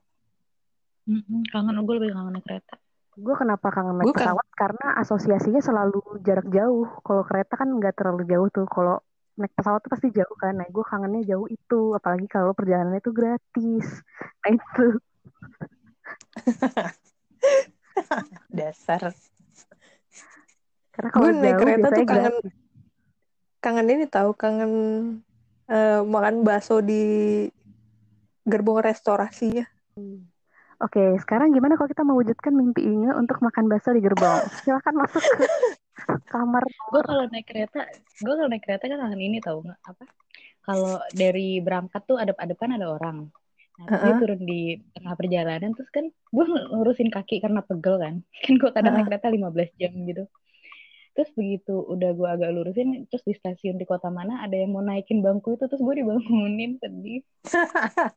Kangen 1.49 1.75
gue 1.83 1.95
lebih 1.97 2.13
kangen 2.13 2.37
naik 2.37 2.45
kereta. 2.45 2.77
Gue 3.17 3.33
kenapa 3.33 3.73
kangen 3.73 3.97
naik 3.97 4.07
Gue 4.07 4.13
kan- 4.13 4.29
pesawat? 4.29 4.45
Karena 4.53 4.87
asosiasinya 5.01 5.57
selalu 5.57 6.21
jarak 6.21 6.45
jauh. 6.53 6.85
Kalau 7.01 7.25
kereta 7.25 7.57
kan 7.57 7.69
nggak 7.81 7.97
terlalu 7.97 8.29
jauh 8.29 8.47
tuh. 8.53 8.69
Kalau 8.69 9.01
naik 9.41 9.57
pesawat 9.57 9.81
tuh 9.81 9.89
pasti 9.89 10.13
jauh 10.13 10.37
kan. 10.37 10.53
Nah 10.53 10.69
gue 10.69 10.85
kangennya 10.85 11.25
jauh 11.25 11.49
itu. 11.49 11.97
Apalagi 11.97 12.29
kalau 12.29 12.53
perjalanannya 12.53 13.01
itu 13.01 13.09
gratis. 13.09 14.05
Nah 14.45 14.49
itu. 14.53 14.85
Dasar. 18.53 19.17
Karena 20.99 21.09
kalau 21.15 21.23
Gue 21.23 21.31
naik 21.31 21.55
jauh 21.55 21.61
kereta 21.63 21.87
tuh 21.95 22.03
kangen 22.03 22.35
gratis 22.35 22.55
kangen 23.63 23.87
ini 23.87 24.05
tahu 24.11 24.29
kangen 24.35 24.71
eh, 25.71 26.01
makan 26.03 26.43
bakso 26.43 26.83
di 26.83 27.03
gerbong 28.43 28.83
restorasinya. 28.83 29.63
Oke, 30.79 31.15
sekarang 31.23 31.55
gimana 31.55 31.75
kalau 31.79 31.91
kita 31.91 32.03
mewujudkan 32.03 32.51
mimpi 32.51 32.83
Inge 32.83 33.15
untuk 33.15 33.39
makan 33.39 33.71
bakso 33.71 33.95
di 33.95 34.03
gerbong? 34.03 34.43
Silakan 34.67 34.95
masuk 34.99 35.23
ke 35.23 35.47
kamar. 36.31 36.63
gue 36.63 37.01
kalau 37.03 37.27
naik 37.27 37.47
kereta 37.47 37.83
gue 38.23 38.33
kalau 38.33 38.49
naik 38.49 38.63
kereta 38.63 38.87
kan 38.87 38.99
kangen 39.03 39.19
ini 39.19 39.37
tau 39.43 39.59
nggak 39.61 39.79
apa 39.83 40.03
kalau 40.63 40.95
dari 41.11 41.59
berangkat 41.59 42.01
tuh 42.07 42.17
adep-adepan 42.17 42.79
ada 42.79 42.87
orang 42.95 43.27
nah 43.75 43.85
terus 43.87 43.99
dia 43.99 44.07
Heeh. 44.15 44.19
turun 44.23 44.41
di 44.47 44.61
tengah 44.95 45.13
perjalanan 45.19 45.71
terus 45.75 45.91
kan 45.91 46.07
gue 46.07 46.45
ngurusin 46.47 47.11
kaki 47.11 47.43
karena 47.43 47.61
pegel 47.61 47.99
kan 47.99 48.15
kan 48.47 48.53
gue 48.55 48.69
kadang 48.71 48.93
naik 48.95 49.07
kereta 49.11 49.27
15 49.27 49.75
jam 49.75 49.91
gitu 50.07 50.23
terus 51.17 51.29
begitu 51.35 51.75
udah 51.85 52.09
gue 52.15 52.27
agak 52.29 52.49
lurusin 52.53 53.05
terus 53.09 53.23
di 53.25 53.33
stasiun 53.35 53.75
di 53.75 53.85
kota 53.85 54.07
mana 54.09 54.41
ada 54.45 54.55
yang 54.55 54.71
mau 54.71 54.83
naikin 54.83 55.19
bangku 55.19 55.57
itu 55.57 55.65
terus 55.67 55.81
gue 55.81 55.95
dibangunin 56.01 56.77
sedih 56.79 57.21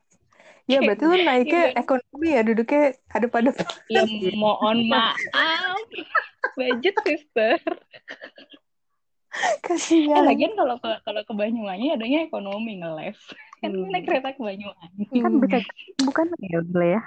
Ya 0.70 0.78
berarti 0.78 1.02
lu 1.02 1.18
naiknya 1.26 1.74
Iya. 1.74 1.83
ekonomi 1.83 2.28
ya 2.38 2.42
duduknya 2.46 2.94
ada 3.11 3.26
pada 3.26 3.50
ya 3.90 4.07
mohon 4.38 4.87
maaf 4.87 5.83
budget 6.55 6.94
sister 7.02 7.59
Eh, 9.33 9.57
kasihan. 9.64 10.28
lagian 10.28 10.52
kalau 10.52 10.76
ke 10.76 10.92
kalau 11.09 11.24
ke 11.24 11.33
Banyuwangi 11.33 11.88
adanya 11.96 12.28
ekonomi 12.28 12.78
ngeles 12.78 13.16
kan 13.59 13.72
Hmm. 13.72 13.88
naik 13.90 14.05
kereta 14.07 14.37
ke 14.37 14.40
Banyuwangi 14.44 15.02
Kan 15.09 15.33
bisa 15.40 15.59
bukan 16.05 16.26
ya 16.38 16.61
boleh 16.62 16.90
ya. 16.94 17.02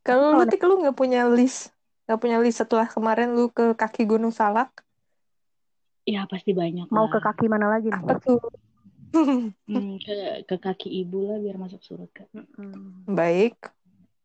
Kalau 0.00 0.38
lu 0.38 0.44
tik 0.48 0.62
lu 0.64 0.80
nggak 0.80 0.96
punya 0.96 1.28
list, 1.28 1.74
nggak 2.06 2.20
punya 2.22 2.38
list 2.40 2.62
setelah 2.62 2.86
kemarin 2.88 3.34
lu 3.36 3.52
ke 3.52 3.76
kaki 3.76 4.08
Gunung 4.08 4.32
Salak, 4.32 4.70
ya 6.10 6.26
pasti 6.26 6.50
banyak 6.50 6.90
Mau 6.90 7.06
ke 7.06 7.18
lah. 7.18 7.30
kaki 7.30 7.46
mana 7.46 7.70
lagi 7.70 7.88
nih? 7.88 8.02
apa 8.02 8.14
tuh? 8.18 8.40
Hmm, 9.70 10.02
ke 10.02 10.14
ke 10.50 10.56
kaki 10.58 10.90
ibu 11.06 11.30
lah 11.30 11.38
biar 11.38 11.54
masuk 11.54 11.78
surga 11.82 12.26
Mm-mm. 12.34 13.06
Baik. 13.06 13.54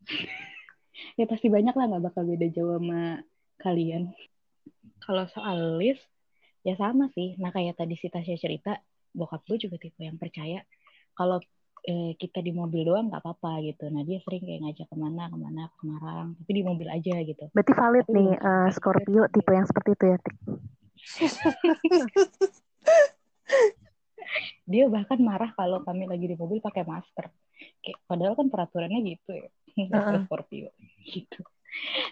ya 1.19 1.25
pasti 1.29 1.53
banyak 1.53 1.73
lah 1.73 1.85
nggak 1.85 2.03
bakal 2.03 2.25
beda 2.25 2.47
jauh 2.49 2.81
sama 2.81 3.21
kalian 3.61 4.09
kalau 5.01 5.29
soal 5.29 5.77
list 5.77 6.01
ya 6.65 6.73
sama 6.77 7.13
sih 7.13 7.37
nah 7.37 7.53
kayak 7.53 7.77
tadi 7.77 7.93
si 7.93 8.09
Tasya 8.09 8.41
cerita 8.41 8.81
bokap 9.13 9.45
gue 9.45 9.57
juga 9.69 9.77
tipe 9.77 10.01
yang 10.01 10.17
percaya 10.17 10.65
kalau 11.13 11.37
eh, 11.85 12.17
kita 12.17 12.41
di 12.41 12.49
mobil 12.49 12.81
doang 12.83 13.13
nggak 13.13 13.21
apa-apa 13.21 13.61
gitu 13.63 13.85
nah 13.93 14.01
dia 14.01 14.17
sering 14.25 14.41
kayak 14.41 14.61
ngajak 14.65 14.87
ke 14.89 14.95
mana 14.97 15.29
ke 15.29 15.37
mana 15.37 15.61
ke 15.69 15.75
Semarang 15.77 16.27
tapi 16.41 16.51
di 16.51 16.63
mobil 16.65 16.87
aja 16.89 17.15
gitu 17.21 17.45
Berarti 17.53 17.73
valid 17.73 18.05
Tapi 18.09 18.15
nih 18.17 18.29
eh, 18.33 18.39
sampai. 18.41 18.73
Scorpio 18.73 19.23
tipe 19.29 19.51
yang 19.53 19.67
seperti 19.69 19.89
itu 19.93 20.05
ya, 20.09 20.17
Tik. 20.17 20.35
dia 24.65 24.89
bahkan 24.89 25.21
marah 25.21 25.53
kalau 25.53 25.85
kami 25.85 26.09
lagi 26.09 26.25
di 26.25 26.35
mobil 26.35 26.59
pakai 26.59 26.83
masker. 26.83 27.29
Kayak 27.81 27.99
padahal 28.09 28.33
kan 28.35 28.49
peraturannya 28.49 28.99
gitu 29.05 29.31
ya. 29.37 29.49
Scorpio 30.25 30.73
gitu. 31.13 31.41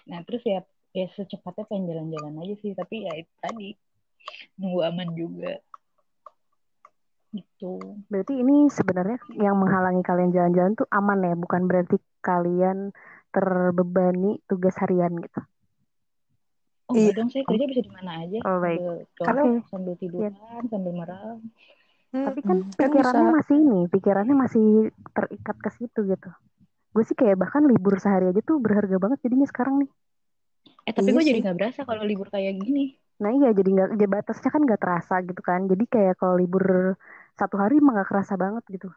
Nah 0.10 0.22
terus 0.24 0.46
ya 0.46 0.62
ya 0.94 1.10
secepatnya 1.18 1.66
pengen 1.66 1.90
jalan-jalan 1.90 2.38
aja 2.46 2.56
sih 2.62 2.78
tapi 2.78 3.10
ya 3.10 3.18
itu 3.18 3.34
tadi 3.42 3.74
nunggu 4.62 4.80
aman 4.86 5.10
juga. 5.18 5.58
Gitu. 7.34 7.82
Berarti 8.14 8.34
ini 8.38 8.70
sebenarnya 8.70 9.18
yang 9.42 9.58
menghalangi 9.58 10.06
kalian 10.06 10.30
jalan-jalan 10.30 10.78
tuh 10.78 10.86
aman 10.94 11.26
ya, 11.26 11.34
bukan 11.34 11.66
berarti 11.66 11.98
kalian 12.22 12.94
terbebani 13.34 14.38
tugas 14.46 14.78
harian 14.78 15.18
gitu. 15.18 15.42
Oh 16.94 16.98
Iya. 17.00 17.12
dong 17.12 17.30
saya 17.30 17.44
kerja 17.44 17.66
bisa 17.66 17.82
di 17.82 17.92
mana 17.92 18.12
aja 18.22 18.38
Oh, 18.42 18.58
baik. 18.60 18.80
sambil 18.80 19.04
Karena- 19.20 19.66
sambil, 19.68 19.94
tiduran 19.98 20.34
sambil 20.70 20.94
merem 20.94 21.40
Tapi 22.14 22.40
kan 22.40 22.58
Mm-mm. 22.62 22.78
pikirannya 22.78 23.26
bisa. 23.26 23.36
masih 23.36 23.56
ini, 23.58 23.80
pikirannya 23.90 24.36
masih 24.38 24.66
terikat 25.12 25.58
ke 25.58 25.70
situ 25.72 26.00
gitu. 26.06 26.30
Gue 26.90 27.02
sih 27.02 27.18
kayak 27.18 27.42
bahkan 27.42 27.66
libur 27.66 27.98
sehari 27.98 28.30
aja 28.30 28.38
tuh 28.40 28.62
berharga 28.62 29.02
banget 29.02 29.18
jadinya 29.20 29.50
sekarang 29.50 29.82
nih. 29.82 29.90
eh 30.84 30.92
tapi 30.92 31.10
Iya 31.10 31.16
gue 31.16 31.24
jadi 31.26 31.40
nggak 31.42 31.58
berasa 31.58 31.80
kalau 31.84 32.04
libur 32.04 32.28
kayak 32.28 32.54
gini 32.56 32.94
Nah 33.16 33.32
iya 33.32 33.50
jadi 33.50 33.66
nggak 33.66 33.90
ya 33.96 34.06
batasnya 34.06 34.46
kan 34.48 34.62
nggak 34.62 34.78
terasa 34.78 35.16
gitu 35.22 35.40
kan. 35.40 35.66
Jadi 35.66 35.84
kayak 35.86 36.14
kalau 36.16 36.36
libur 36.36 36.94
satu 37.34 37.56
hari 37.58 37.80
emang 37.80 37.98
nggak 37.98 38.10
kerasa 38.10 38.36
banget 38.36 38.62
gitu. 38.70 38.94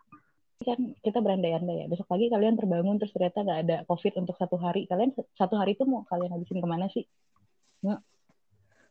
kan 0.59 0.77
kita 0.99 1.21
berandai-andai 1.21 1.77
ya 1.79 1.87
besok 1.87 2.11
pagi 2.11 2.27
kalian 2.27 2.57
terbangun 2.57 2.97
terus 2.97 3.13
ternyata 3.13 3.45
nggak 3.45 3.61
ada 3.63 3.77
covid 3.87 4.13
untuk 4.19 4.35
satu 4.35 4.57
hari 4.57 4.85
kalian 4.85 5.13
satu 5.33 5.55
hari 5.55 5.73
itu 5.73 5.85
mau 5.85 6.03
kalian 6.03 6.33
habisin 6.33 6.59
ke 6.59 6.67
mana 6.67 6.89
sih 6.89 7.05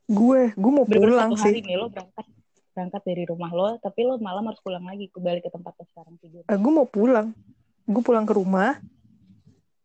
Gue, 0.06 0.54
gue 0.54 0.72
mau 0.72 0.86
bener 0.86 1.02
pulang 1.10 1.32
satu 1.34 1.50
hari 1.50 1.60
sih. 1.60 1.66
nih 1.66 1.76
lo 1.82 1.90
berangkat 1.90 2.26
berangkat 2.76 3.02
dari 3.08 3.24
rumah 3.26 3.52
lo 3.56 3.68
tapi 3.82 4.06
lo 4.06 4.20
malam 4.22 4.46
harus 4.46 4.62
pulang 4.62 4.86
lagi 4.86 5.10
kembali 5.10 5.40
ke 5.42 5.50
tempat 5.50 5.74
lo 5.80 5.84
sekarang 5.90 6.16
tidur 6.22 6.44
Eh, 6.46 6.58
gue 6.60 6.72
mau 6.72 6.86
pulang. 6.86 7.34
Gue 7.90 8.02
pulang 8.06 8.26
ke 8.28 8.34
rumah. 8.38 8.78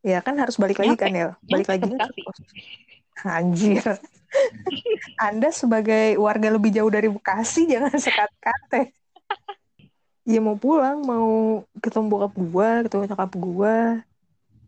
Ya 0.01 0.20
kan 0.20 0.37
harus 0.37 0.57
balik 0.61 0.81
lagi 0.81 0.96
Nyampe. 0.96 1.05
kan 1.09 1.12
ya. 1.12 1.29
Balik 1.44 1.66
Nyampe 1.68 1.88
lagi. 1.88 1.90
Anjir. 3.25 3.85
Anda 5.20 5.49
sebagai 5.53 6.16
warga 6.16 6.49
lebih 6.53 6.70
jauh 6.73 6.88
dari 6.88 7.09
Bekasi 7.09 7.68
jangan 7.68 7.92
sekat-kate. 7.96 8.92
Ya 10.29 10.38
mau 10.38 10.55
pulang, 10.55 11.01
mau 11.03 11.61
ketemu 11.81 12.07
bokap 12.07 12.33
gua, 12.38 12.70
ketemu 12.87 13.03
nyokap 13.09 13.33
gua, 13.35 13.77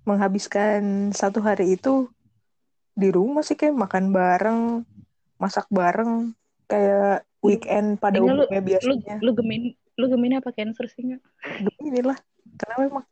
menghabiskan 0.02 1.12
satu 1.14 1.38
hari 1.44 1.76
itu 1.78 2.10
di 2.92 3.08
rumah 3.08 3.40
sih 3.40 3.56
kayak 3.56 3.76
makan 3.76 4.12
bareng, 4.12 4.60
masak 5.40 5.66
bareng, 5.72 6.36
kayak 6.68 7.24
weekend 7.40 7.98
pada 7.98 8.20
lu- 8.20 8.46
umumnya 8.46 8.60
lu 8.60 8.64
biasanya. 8.68 9.16
lu 9.18 9.30
gemin 9.34 9.62
lu 10.00 10.06
gemin 10.08 10.40
apa 10.40 10.50
cancer 10.56 10.88
sih 10.88 11.04
nggak 11.04 11.20
Begini 11.68 12.00
lah. 12.00 12.18
Kenapa 12.56 12.80
emang? 12.88 13.06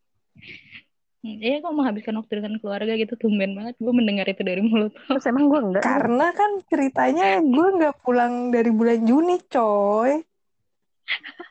Hmm, 1.21 1.37
Iya 1.37 1.61
kok 1.61 1.77
menghabiskan 1.77 2.17
waktu 2.17 2.33
dengan 2.41 2.57
keluarga 2.65 2.97
gitu 2.97 3.13
tumben 3.21 3.53
banget 3.53 3.77
gue 3.77 3.93
mendengar 3.93 4.25
itu 4.25 4.41
dari 4.41 4.65
mulut 4.65 4.97
Terus 5.05 5.25
emang 5.29 5.53
gue 5.53 5.61
enggak. 5.61 5.83
Karena 5.85 6.33
kan 6.33 6.51
ceritanya 6.65 7.45
gue 7.45 7.69
nggak 7.77 8.01
pulang 8.01 8.49
dari 8.49 8.73
bulan 8.73 9.05
Juni, 9.05 9.37
coy. 9.45 10.25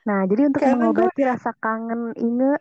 Nah 0.10 0.26
jadi 0.26 0.50
untuk 0.50 0.62
Karena 0.64 0.90
mengobati 0.90 1.22
rasa 1.22 1.54
kangen 1.54 2.18
Inge, 2.18 2.58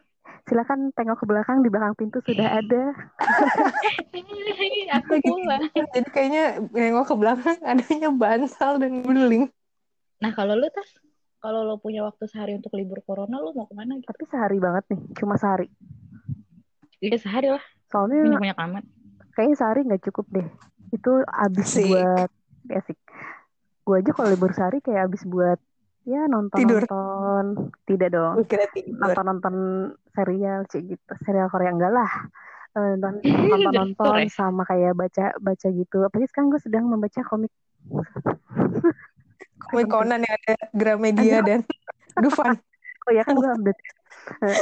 silakan 0.49 0.91
tengok 0.97 1.21
ke 1.21 1.27
belakang 1.29 1.61
di 1.61 1.69
belakang 1.69 1.95
pintu 1.95 2.19
sudah 2.25 2.59
ada. 2.59 2.83
aku 4.99 5.13
pulang 5.21 5.63
Jadi 5.93 6.09
kayaknya 6.09 6.45
nengok 6.73 7.07
ke 7.07 7.15
belakang 7.15 7.59
adanya 7.63 8.09
bantal 8.11 8.73
dan 8.81 8.93
beling. 9.05 9.47
nah 10.19 10.35
kalau 10.35 10.59
lu 10.59 10.67
tas 10.75 10.89
kalau 11.39 11.63
lo 11.63 11.79
punya 11.79 12.03
waktu 12.03 12.27
sehari 12.27 12.59
untuk 12.59 12.75
libur 12.75 12.99
corona 13.07 13.39
lo 13.39 13.55
mau 13.55 13.71
ke 13.71 13.75
mana 13.79 13.95
gitu? 13.95 14.11
Tapi 14.11 14.25
sehari 14.27 14.59
banget 14.59 14.85
nih, 14.91 15.01
cuma 15.15 15.39
sehari. 15.39 15.71
Iya 16.99 17.15
sehari 17.23 17.55
lah, 17.55 17.63
Soalnya 17.87 18.27
banyak 18.27 18.43
banyak 18.43 18.59
amat. 18.67 18.85
kayaknya 19.39 19.55
sehari 19.55 19.81
nggak 19.87 20.03
cukup 20.11 20.27
deh. 20.35 20.47
Itu 20.91 21.23
abis 21.23 21.79
Asik. 21.79 21.87
buat 21.87 22.31
ya 22.67 22.83
asik. 22.83 22.99
Gue 23.87 24.03
aja 24.03 24.11
kalau 24.11 24.29
libur 24.35 24.51
sehari 24.51 24.83
kayak 24.83 25.07
abis 25.07 25.23
buat 25.23 25.63
ya 26.03 26.27
nonton 26.27 26.59
Tidur. 26.59 26.83
nonton. 26.83 27.45
Tidak 27.87 28.09
dong. 28.11 28.35
Nonton 28.99 29.25
nonton 29.25 29.55
serial 30.19 30.67
cik 30.67 30.83
gitu. 30.91 31.13
Serial 31.23 31.47
Korea 31.47 31.71
enggak 31.71 31.95
lah. 31.95 32.11
Eh, 32.75 32.95
Nonton 32.99 33.23
nonton 33.79 34.27
sama 34.29 34.67
kayak 34.67 34.99
baca 34.99 35.39
baca 35.39 35.69
gitu. 35.71 36.03
Apalagi 36.03 36.27
sekarang 36.27 36.51
gue 36.51 36.59
sedang 36.59 36.91
membaca 36.91 37.23
komik. 37.23 37.55
Komik 39.59 39.87
Conan 39.87 40.23
yang 40.23 40.35
ada 40.45 40.55
Gramedia 40.73 41.39
dan 41.41 41.61
Dufan. 42.17 42.59
Oh 43.09 43.15
ya 43.17 43.25
kan 43.25 43.41
gue 43.41 43.49
update. 43.49 43.81
Eh, 44.45 44.57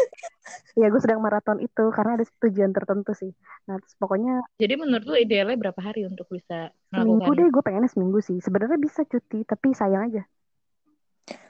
ya 0.78 0.86
gue 0.86 1.02
sedang 1.02 1.18
maraton 1.18 1.58
itu 1.58 1.90
karena 1.90 2.14
ada 2.14 2.22
tujuan 2.46 2.70
tertentu 2.70 3.10
sih. 3.10 3.34
Nah 3.66 3.74
terus 3.74 3.98
pokoknya 3.98 4.38
Jadi 4.54 4.78
menurut 4.78 5.02
lo 5.02 5.18
idealnya 5.18 5.58
berapa 5.58 5.80
hari 5.82 6.06
untuk 6.06 6.30
bisa 6.30 6.70
seminggu 6.86 7.26
melakukan? 7.26 7.42
deh 7.42 7.48
gue 7.50 7.62
pengennya 7.66 7.90
seminggu 7.90 8.22
sih. 8.22 8.38
Sebenarnya 8.38 8.78
bisa 8.78 9.02
cuti 9.02 9.42
tapi 9.42 9.74
sayang 9.74 10.14
aja. 10.14 10.22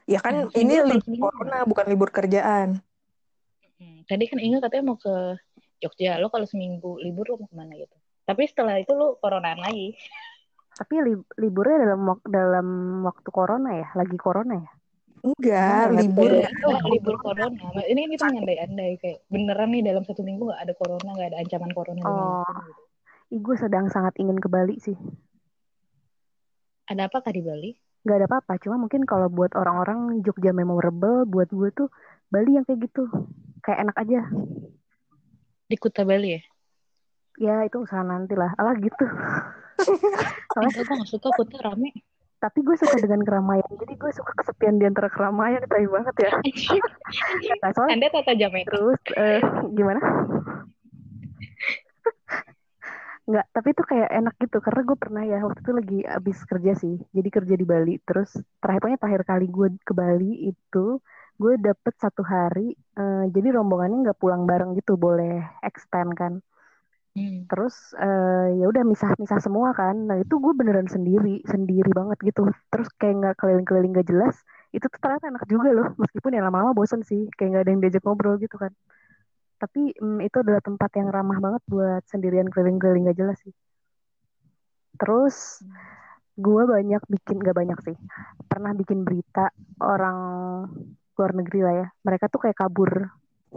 Ya 0.08 0.24
kan 0.24 0.48
Hmm, 0.48 0.56
ini 0.56 0.80
seminggu 0.80 0.88
libur 0.88 1.04
seminggu. 1.04 1.24
corona 1.28 1.58
bukan 1.68 1.84
libur 1.84 2.08
kerjaan. 2.08 2.80
Hmm, 3.76 4.08
Tadi 4.08 4.24
kan 4.24 4.38
Inga 4.40 4.58
katanya 4.64 4.92
mau 4.92 4.98
ke 4.98 5.36
Jogja. 5.80 6.16
Lo 6.16 6.32
kalau 6.32 6.48
seminggu 6.48 6.96
libur 7.00 7.28
lo 7.28 7.44
mau 7.44 7.48
ke 7.48 7.56
mana 7.56 7.72
gitu? 7.76 7.96
Tapi 8.24 8.42
setelah 8.48 8.80
itu 8.80 8.92
lo 8.96 9.20
coronaan 9.20 9.60
lagi. 9.60 9.94
Tapi 10.76 10.94
li- 11.00 11.28
liburnya 11.40 11.88
dalam 11.88 12.00
wak- 12.04 12.28
dalam 12.28 12.66
waktu 13.04 13.28
corona 13.32 13.70
ya, 13.80 13.88
lagi 13.96 14.16
corona 14.20 14.60
ya. 14.60 14.70
Enggak, 15.26 15.84
libur 15.96 16.30
enggak, 16.30 16.82
libur 16.92 17.16
corona. 17.18 17.66
Ini 17.82 17.98
kan 18.04 18.10
kita 18.12 18.24
mengandai-andai 18.30 18.92
kayak 19.00 19.18
beneran 19.26 19.68
nih 19.72 19.82
dalam 19.82 20.02
satu 20.04 20.20
minggu 20.20 20.52
nggak 20.52 20.62
ada 20.62 20.74
corona, 20.76 21.08
nggak 21.16 21.28
ada 21.32 21.38
ancaman 21.40 21.72
corona 21.72 22.02
Oh. 22.04 22.44
gitu. 22.44 22.82
Ih, 23.26 23.40
gue 23.42 23.56
sedang 23.58 23.90
sangat 23.90 24.14
ingin 24.22 24.38
ke 24.38 24.46
Bali 24.46 24.78
sih. 24.78 24.94
Ada 26.86 27.10
apa 27.10 27.18
kah 27.18 27.34
di 27.34 27.42
Bali? 27.42 27.74
Gak 28.06 28.22
ada 28.22 28.26
apa-apa, 28.30 28.54
cuma 28.62 28.78
mungkin 28.78 29.02
kalau 29.02 29.26
buat 29.26 29.50
orang-orang 29.58 30.22
Jogja 30.22 30.54
memorable, 30.54 31.26
buat 31.26 31.50
gue 31.50 31.74
tuh 31.74 31.88
Bali 32.30 32.54
yang 32.54 32.62
kayak 32.62 32.86
gitu. 32.86 33.10
Kayak 33.66 33.78
enak 33.82 33.96
aja. 33.98 34.20
Di 35.66 35.76
Kuta 35.76 36.06
Bali 36.06 36.38
ya? 36.38 36.42
Ya 37.36 37.56
itu 37.66 37.82
usaha 37.82 38.00
nanti 38.00 38.38
lah. 38.38 38.54
Alah 38.56 38.78
gitu. 38.78 39.02
Soalnya, 40.54 40.70
Enggak, 40.70 40.86
gue 40.86 40.94
nggak 40.96 41.10
suka 41.10 41.28
Kuta 41.34 41.58
rame. 41.66 41.90
tapi 42.36 42.60
gue 42.62 42.76
suka 42.78 43.00
dengan 43.00 43.24
keramaian. 43.26 43.70
Jadi 43.74 43.96
gue 43.96 44.12
suka 44.14 44.30
kesepian 44.38 44.78
di 44.78 44.86
antara 44.86 45.10
keramaian. 45.10 45.66
Tai 45.66 45.82
banget 45.90 46.16
ya. 46.22 46.30
Nah, 47.64 47.70
soalnya 47.74 47.94
Anda 47.98 48.08
tata 48.14 48.32
Jamaica. 48.38 48.70
terus 48.70 49.00
eh, 49.18 49.40
gimana? 49.74 49.98
Nggak, 53.26 53.46
tapi 53.50 53.68
itu 53.74 53.82
kayak 53.82 54.10
enak 54.22 54.34
gitu 54.38 54.58
karena 54.62 54.80
gue 54.86 54.96
pernah 55.02 55.22
ya 55.26 55.38
waktu 55.42 55.58
itu 55.58 55.72
lagi 55.74 55.98
abis 56.06 56.38
kerja 56.46 56.72
sih, 56.78 56.94
jadi 57.10 57.28
kerja 57.34 57.54
di 57.58 57.66
Bali. 57.66 57.94
Terus 58.06 58.30
terakhir 58.62 58.80
pokoknya 58.86 59.00
terakhir 59.02 59.22
kali 59.26 59.46
gue 59.50 59.68
ke 59.82 59.92
Bali 59.98 60.32
itu 60.54 60.86
gue 61.36 61.54
dapet 61.60 61.94
satu 62.00 62.22
hari, 62.24 62.72
eh, 62.74 63.24
jadi 63.32 63.48
rombongannya 63.56 64.08
nggak 64.08 64.18
pulang 64.20 64.48
bareng 64.48 64.76
gitu, 64.78 64.96
boleh 64.96 65.44
extend 65.64 66.12
kan. 66.16 66.32
Hmm. 67.16 67.48
Terus 67.48 67.96
eh, 67.96 68.60
ya 68.60 68.66
udah 68.68 68.84
misah-misah 68.84 69.40
semua 69.40 69.72
kan. 69.72 69.96
Nah 70.08 70.20
itu 70.20 70.36
gue 70.36 70.52
beneran 70.52 70.88
sendiri, 70.88 71.40
sendiri 71.48 71.88
banget 71.92 72.18
gitu. 72.28 72.48
Terus 72.72 72.88
kayak 73.00 73.14
nggak 73.20 73.34
keliling-keliling 73.40 73.92
nggak 73.96 74.08
jelas. 74.12 74.36
Itu 74.74 74.86
tuh 74.92 75.00
ternyata 75.00 75.32
enak 75.32 75.44
juga 75.48 75.68
loh, 75.72 75.88
meskipun 76.02 76.36
ya 76.36 76.42
lama-lama 76.44 76.76
bosen 76.76 77.00
sih, 77.06 77.28
kayak 77.36 77.48
nggak 77.56 77.62
ada 77.64 77.70
yang 77.72 77.80
diajak 77.84 78.02
ngobrol 78.04 78.36
gitu 78.36 78.56
kan. 78.60 78.72
Tapi 79.56 79.96
mm, 79.96 80.20
itu 80.28 80.36
adalah 80.44 80.60
tempat 80.60 80.90
yang 81.00 81.08
ramah 81.08 81.38
banget 81.40 81.62
buat 81.64 82.02
sendirian 82.08 82.48
keliling-keliling 82.52 83.08
gak 83.08 83.18
jelas 83.20 83.38
sih. 83.40 83.54
Terus 85.00 85.64
gue 86.36 86.62
banyak 86.68 87.02
bikin, 87.08 87.40
gak 87.40 87.56
banyak 87.56 87.78
sih. 87.80 87.96
Pernah 88.44 88.76
bikin 88.76 89.00
berita 89.08 89.48
orang 89.80 90.18
luar 91.16 91.32
negeri 91.34 91.60
lah 91.64 91.74
ya. 91.74 91.86
Mereka 92.04 92.28
tuh 92.28 92.40
kayak 92.44 92.56
kabur 92.56 93.08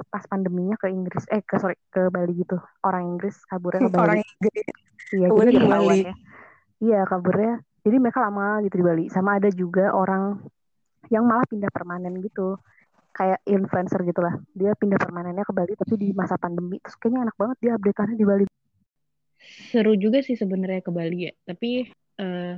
pas 0.08 0.24
pandeminya 0.26 0.80
ke 0.80 0.88
Inggris, 0.88 1.28
eh 1.28 1.44
ke 1.44 1.60
sorry 1.60 1.76
ke 1.92 2.08
Bali 2.08 2.32
gitu. 2.40 2.56
Orang 2.82 3.16
Inggris 3.16 3.36
kaburnya 3.46 3.84
ke 3.84 3.92
Bali. 3.94 4.04
orang 4.04 4.20
Inggris. 4.24 4.66
Iya, 5.10 5.28
kabur 5.28 5.44
jadi 5.44 5.60
Bali. 5.60 6.00
ya. 6.00 6.14
Iya, 6.80 7.00
kaburnya. 7.04 7.54
Jadi 7.84 7.96
mereka 8.00 8.20
lama 8.24 8.48
gitu 8.64 8.76
di 8.80 8.86
Bali. 8.86 9.04
Sama 9.12 9.40
ada 9.40 9.50
juga 9.52 9.92
orang 9.92 10.40
yang 11.10 11.24
malah 11.28 11.44
pindah 11.48 11.72
permanen 11.74 12.20
gitu. 12.24 12.56
Kayak 13.10 13.42
influencer 13.44 14.00
gitu 14.08 14.22
lah. 14.24 14.38
Dia 14.56 14.72
pindah 14.78 14.96
permanennya 14.96 15.44
ke 15.44 15.52
Bali 15.52 15.76
tapi 15.76 16.00
di 16.00 16.16
masa 16.16 16.40
pandemi. 16.40 16.80
Terus 16.80 16.96
kayaknya 16.96 17.28
enak 17.28 17.36
banget 17.36 17.58
dia 17.60 17.72
update-annya 17.76 18.16
di 18.16 18.28
Bali. 18.28 18.46
Seru 19.72 19.96
juga 19.96 20.20
sih 20.24 20.36
sebenarnya 20.36 20.80
ke 20.80 20.92
Bali 20.94 21.28
ya. 21.28 21.34
Tapi 21.44 21.90
eh 22.20 22.54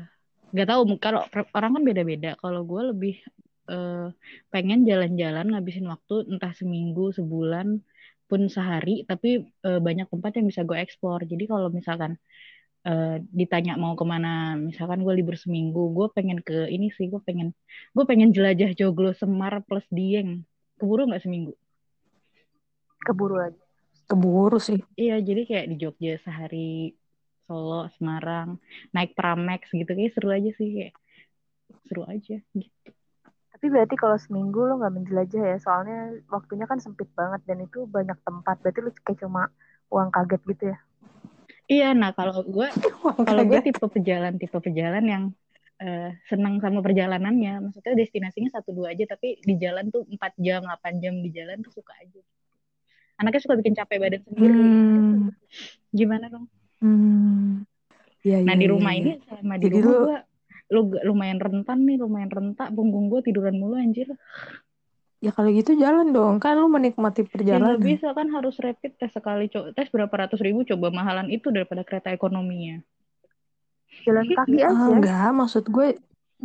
nggak 0.52 0.68
tahu 0.68 0.82
kalau 1.00 1.24
orang 1.56 1.72
kan 1.80 1.84
beda-beda. 1.88 2.32
Kalau 2.38 2.62
gue 2.68 2.82
lebih 2.92 3.16
eh, 3.72 4.08
pengen 4.54 4.84
jalan-jalan 4.90 5.48
ngabisin 5.52 5.88
waktu 5.88 6.16
entah 6.32 6.54
seminggu, 6.56 7.16
sebulan 7.16 7.68
pun 8.30 8.42
sehari. 8.52 9.08
Tapi 9.08 9.30
eh, 9.48 9.80
banyak 9.80 10.08
tempat 10.12 10.32
yang 10.38 10.46
bisa 10.52 10.62
gue 10.68 10.78
eksplor. 10.78 11.24
Jadi 11.26 11.44
kalau 11.48 11.68
misalkan 11.72 12.20
eh, 12.88 13.18
ditanya 13.32 13.74
mau 13.80 13.94
ke 13.96 14.06
mana, 14.06 14.60
misalkan 14.60 15.02
gue 15.06 15.14
libur 15.16 15.36
seminggu, 15.40 15.96
gue 15.98 16.08
pengen 16.16 16.40
ke 16.44 16.68
ini 16.68 16.92
sih. 16.96 17.08
Gue 17.12 17.22
pengen 17.24 17.56
gue 17.96 18.06
pengen 18.06 18.30
jelajah 18.36 18.72
Joglo, 18.76 19.16
Semar 19.16 19.64
plus 19.68 19.88
Dieng. 19.88 20.44
Keburu 20.80 21.08
nggak 21.10 21.24
seminggu? 21.24 21.54
Keburu 23.02 23.36
lagi. 23.38 23.62
Keburu 24.10 24.60
sih. 24.60 24.80
Iya, 25.00 25.24
jadi 25.24 25.42
kayak 25.48 25.66
di 25.72 25.76
Jogja 25.80 26.20
sehari 26.20 26.92
Solo, 27.52 27.92
Semarang, 28.00 28.60
naik 28.96 29.12
Pramex 29.12 29.68
gitu 29.76 29.92
kayak 29.92 30.16
seru 30.16 30.32
aja 30.32 30.52
sih 30.56 30.70
kayak 30.72 30.94
seru 31.88 32.04
aja 32.08 32.40
gitu. 32.56 32.92
Tapi 33.62 33.70
berarti 33.70 33.94
kalau 33.94 34.18
seminggu 34.18 34.58
lo 34.66 34.82
nggak 34.82 34.94
menjelajah 34.98 35.44
ya. 35.54 35.58
Soalnya 35.62 36.18
waktunya 36.34 36.66
kan 36.66 36.82
sempit 36.82 37.06
banget. 37.14 37.46
Dan 37.46 37.62
itu 37.62 37.86
banyak 37.86 38.18
tempat. 38.26 38.58
Berarti 38.58 38.80
lo 38.82 38.90
kayak 39.06 39.22
cuma 39.22 39.54
uang 39.94 40.10
kaget 40.10 40.42
gitu 40.50 40.64
ya. 40.74 40.78
Iya, 41.70 41.94
nah 41.94 42.10
kalau 42.18 42.42
gue 42.42 42.68
kalau 43.30 43.44
gue 43.46 43.60
tipe 43.62 43.86
pejalan 43.86 44.34
tipe 44.42 44.58
pejalan 44.58 45.06
yang 45.06 45.24
eh, 45.78 46.10
senang 46.26 46.58
sama 46.58 46.82
perjalanannya. 46.82 47.70
Maksudnya 47.70 47.94
destinasinya 47.94 48.50
satu 48.50 48.74
dua 48.74 48.98
aja, 48.98 49.06
tapi 49.06 49.38
di 49.46 49.54
jalan 49.62 49.94
tuh 49.94 50.10
4 50.10 50.34
jam, 50.42 50.66
8 50.66 50.94
jam 50.98 51.14
di 51.22 51.30
jalan 51.30 51.62
tuh 51.62 51.70
suka 51.70 51.94
aja. 52.02 52.18
Anaknya 53.22 53.42
suka 53.46 53.56
bikin 53.62 53.78
capek 53.78 53.98
badan 54.02 54.22
sendiri. 54.26 54.58
Hmm. 54.58 55.30
Gimana 55.94 56.26
dong? 56.34 56.50
Hmm. 56.82 57.62
Ya, 58.26 58.42
Nah 58.42 58.54
ya, 58.54 58.58
di 58.58 58.66
ya, 58.66 58.72
rumah 58.74 58.92
ya. 58.94 58.98
ini 58.98 59.12
selama 59.26 59.54
di 59.62 59.66
Jadi 59.70 59.78
rumah 59.78 59.94
lu- 59.94 60.06
gue 60.10 60.18
lu 60.74 60.82
lumayan 61.08 61.40
rentan 61.46 61.80
nih, 61.88 61.96
lumayan 62.04 62.32
rentak. 62.38 62.68
Punggung 62.76 63.06
gue 63.12 63.22
tiduran 63.28 63.56
mulu 63.62 63.76
anjir. 63.84 64.08
Ya 65.26 65.30
kalau 65.36 65.50
gitu 65.60 65.72
jalan 65.84 66.08
dong. 66.16 66.36
Kan 66.44 66.54
lu 66.62 66.68
menikmati 66.76 67.22
Ya 67.54 67.58
perjalanan. 67.58 67.82
bisa 67.88 68.08
kan 68.18 68.28
harus 68.36 68.56
rapid 68.66 68.92
tes 69.00 69.12
sekali. 69.18 69.44
Co 69.54 69.60
tes 69.78 69.88
berapa 69.96 70.16
ratus 70.22 70.40
ribu 70.46 70.60
coba 70.70 70.88
mahalan 70.98 71.28
itu 71.36 71.48
daripada 71.56 71.82
kereta 71.88 72.10
ekonominya. 72.18 72.76
Jalan 74.06 74.28
kaki 74.38 74.58
Ah, 74.70 74.86
aja. 74.86 74.94
enggak, 74.94 75.30
maksud 75.40 75.64
gue 75.76 75.88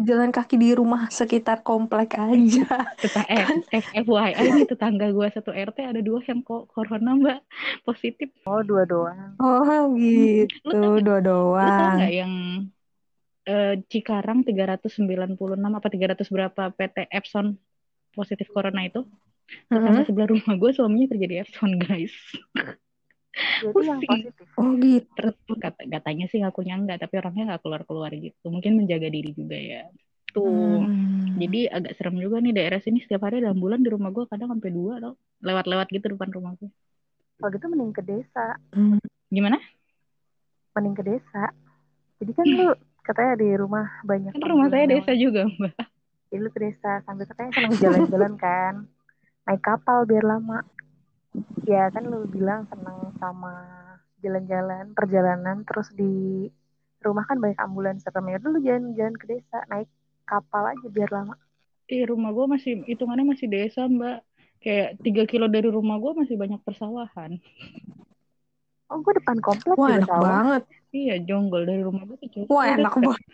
jalan 0.09 0.31
kaki 0.37 0.55
di 0.63 0.69
rumah 0.79 1.03
sekitar 1.19 1.59
komplek 1.69 2.09
aja. 2.21 2.61
Tetap 3.03 3.25
eh, 3.29 3.47
F- 3.73 3.93
FYI 4.07 4.47
nih 4.57 4.67
tetangga 4.71 5.07
gue 5.17 5.27
satu 5.35 5.51
RT 5.53 5.79
ada 5.91 6.01
dua 6.09 6.21
yang 6.29 6.41
kok 6.49 6.63
corona 6.73 7.11
mbak 7.21 7.39
positif. 7.87 8.29
Oh 8.49 8.61
dua 8.69 8.83
doang. 8.91 9.33
Oh 9.41 9.79
gitu, 10.01 10.67
Lu 10.67 10.73
tau 10.83 10.97
dua 11.07 11.19
Lu 11.65 11.71
tau 11.77 11.89
doang. 11.89 11.95
nggak 11.95 12.11
yang 12.19 12.33
eh, 13.47 13.75
Cikarang 13.87 14.43
396 14.43 14.99
apa 15.55 15.89
300 15.89 16.35
berapa 16.35 16.63
PT 16.75 16.97
Epson 17.09 17.55
positif 18.13 18.51
corona 18.51 18.83
itu? 18.85 19.07
Tetangga 19.71 20.03
Mm-mm. 20.03 20.07
sebelah 20.11 20.29
rumah 20.35 20.55
gue 20.59 20.71
suaminya 20.75 21.07
kerja 21.15 21.27
di 21.31 21.37
Epson 21.39 21.71
guys. 21.79 22.15
Pusing. 23.71 24.33
Oh 24.59 24.73
gitu. 24.81 25.07
Terus 25.15 25.37
kata, 25.61 25.87
katanya 25.87 26.27
sih 26.27 26.43
ngakunya 26.43 26.75
enggak, 26.75 27.07
tapi 27.07 27.21
orangnya 27.21 27.55
nggak 27.55 27.63
keluar-keluar 27.63 28.11
gitu. 28.17 28.47
Mungkin 28.51 28.73
menjaga 28.75 29.09
diri 29.13 29.31
juga 29.37 29.57
ya. 29.57 29.83
Tuh. 30.35 30.83
Hmm. 30.83 31.37
Jadi 31.37 31.69
agak 31.69 31.93
serem 32.01 32.17
juga 32.19 32.41
nih 32.41 32.57
daerah 32.57 32.81
sini 32.81 33.05
setiap 33.05 33.29
hari 33.29 33.45
dalam 33.45 33.61
bulan 33.61 33.85
di 33.85 33.93
rumah 33.93 34.11
gue 34.11 34.25
kadang 34.27 34.51
sampai 34.51 34.71
dua 34.73 34.99
tau. 34.99 35.15
Lewat-lewat 35.45 35.87
gitu 35.93 36.07
depan 36.17 36.33
rumah 36.33 36.53
gue. 36.59 36.71
Kalau 37.37 37.51
gitu 37.53 37.67
mending 37.69 37.93
ke 37.93 38.03
desa. 38.03 38.57
Hmm. 38.73 38.99
Gimana? 39.29 39.61
Mending 40.75 40.97
ke 40.97 41.05
desa. 41.05 41.53
Jadi 42.19 42.33
kan 42.33 42.47
lu 42.49 42.69
katanya 43.07 43.35
di 43.39 43.49
rumah 43.55 43.87
banyak 44.03 44.35
Kan 44.35 44.51
rumah 44.51 44.69
saya 44.69 44.85
desa 44.91 45.13
juga 45.15 45.47
mbak. 45.47 45.75
Jadi 46.27 46.43
lu 46.43 46.51
ke 46.51 46.59
desa 46.59 47.01
sambil 47.07 47.25
katanya 47.31 47.51
senang 47.55 47.75
jalan-jalan 47.79 48.35
kan. 48.45 48.75
Naik 49.47 49.63
kapal 49.63 50.03
biar 50.05 50.27
lama. 50.27 50.67
Ya 51.63 51.87
kan 51.95 52.05
lu 52.05 52.27
bilang 52.27 52.67
senang 52.67 53.15
sama 53.23 53.55
jalan-jalan, 54.21 54.91
perjalanan. 54.93 55.63
Terus 55.63 55.89
di 55.95 56.49
rumah 56.99 57.23
kan 57.31 57.39
banyak 57.39 57.61
ambulans 57.63 58.03
serem. 58.03 58.27
Ya 58.27 58.43
udah 58.43 58.51
lu 58.51 58.61
jalan-jalan 58.61 59.15
ke 59.15 59.27
desa. 59.31 59.63
Naik 59.71 59.87
kapal 60.27 60.75
aja 60.75 60.87
biar 60.91 61.11
lama. 61.15 61.39
Ih, 61.87 62.03
rumah 62.03 62.35
gue 62.35 62.47
masih 62.51 62.83
hitungannya 62.85 63.23
masih 63.31 63.47
desa 63.47 63.87
mbak. 63.87 64.27
Kayak 64.59 64.99
tiga 64.99 65.23
kilo 65.31 65.47
dari 65.47 65.71
rumah 65.71 66.03
gue 66.03 66.13
masih 66.19 66.35
banyak 66.35 66.59
persawahan. 66.67 67.39
Oh, 68.87 68.99
gue 69.03 69.15
depan 69.19 69.39
komplek 69.39 69.75
Wah 69.79 69.95
enak 69.95 70.11
sawah. 70.11 70.23
banget. 70.23 70.63
Iya, 70.97 71.15
jonggol 71.21 71.69
dari 71.69 71.85
rumah 71.85 72.09
gue 72.09 72.17
tuh. 72.25 72.49
Wah 72.49 72.73
enak 72.73 72.97
banget. 72.97 73.21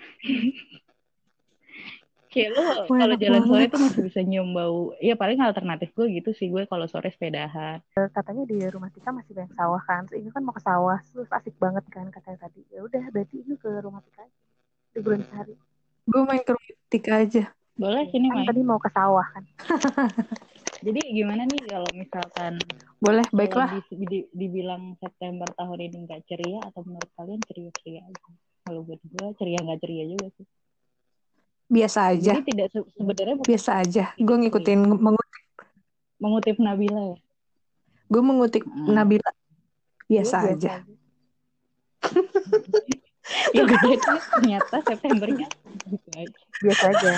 Kayak 2.32 2.56
lo 2.56 2.64
kalau 2.88 3.16
jalan 3.20 3.44
sore 3.44 3.68
tuh 3.68 3.76
masih 3.76 4.00
bisa 4.08 4.20
nyium 4.24 4.56
bau. 4.56 4.96
Iya 4.96 5.20
paling 5.20 5.36
alternatif 5.44 5.92
gue 5.92 6.08
gitu 6.16 6.32
sih 6.32 6.48
gue 6.48 6.64
kalau 6.64 6.88
sore 6.88 7.12
sepedahan. 7.12 7.84
Eh, 7.92 8.08
Katanya 8.08 8.48
di 8.48 8.56
rumah 8.72 8.88
kita 8.88 9.12
masih 9.12 9.36
banyak 9.36 9.52
sawah 9.52 9.82
kan. 9.84 10.08
Terus 10.08 10.24
ini 10.24 10.32
kan 10.32 10.40
mau 10.40 10.56
ke 10.56 10.64
sawah, 10.64 10.96
terus 11.12 11.28
asik 11.28 11.52
banget 11.60 11.84
kan 11.92 12.08
katanya 12.08 12.48
tadi. 12.48 12.64
Ya 12.72 12.80
udah, 12.80 13.04
berarti 13.12 13.36
ini 13.36 13.54
ke 13.60 13.68
rumah 13.84 14.00
kita 14.00 14.24
aja. 14.24 14.38
Liburan 14.96 15.20
sehari. 15.28 15.54
Gue 16.08 16.20
main 16.24 16.40
ke 16.40 16.50
rumah 16.56 16.72
Tika 16.88 17.12
aja. 17.20 17.44
Boleh 17.76 18.08
sini 18.08 18.32
Kan 18.32 18.36
main. 18.40 18.48
tadi 18.48 18.60
mau 18.64 18.80
ke 18.80 18.88
sawah 18.96 19.26
kan. 19.36 19.44
Jadi 20.82 21.00
gimana 21.14 21.46
nih 21.46 21.62
kalau 21.70 21.86
misalkan 21.94 22.58
Boleh, 22.98 23.22
baiklah. 23.30 23.70
di- 23.86 24.02
di- 24.02 24.28
dibilang 24.34 24.98
September 24.98 25.46
tahun 25.54 25.78
ini 25.78 25.96
nggak 26.06 26.22
ceria 26.26 26.58
atau 26.58 26.82
menurut 26.82 27.10
kalian 27.14 27.38
ceria-ceria 27.46 28.02
aja? 28.02 28.28
Kalau 28.66 28.82
buat 28.82 28.98
gue 28.98 29.26
ceria 29.38 29.58
nggak 29.62 29.78
ceria 29.78 30.04
juga 30.10 30.26
sih. 30.34 30.46
Biasa 31.72 31.98
aja. 32.12 32.32
Jadi 32.34 32.42
tidak 32.50 32.68
se- 32.68 32.90
sebenarnya 32.92 33.34
Biasa 33.40 33.70
aja. 33.78 34.04
Gue 34.18 34.36
ngikutin, 34.42 34.80
mengutip, 34.98 35.38
mengutip 36.18 36.56
Nabila 36.58 37.02
ya. 37.14 37.18
gue 38.12 38.22
mengutip 38.22 38.62
Hmm. 38.66 38.92
Nabila. 38.92 39.30
Biasa 40.10 40.36
aja. 40.50 40.82
Ya 43.54 43.62
ternyata 43.64 44.76
Septembernya 44.82 45.46
gitu 45.86 46.08
aja. 46.10 46.38
Biasa 46.58 46.84
aja. 46.90 47.10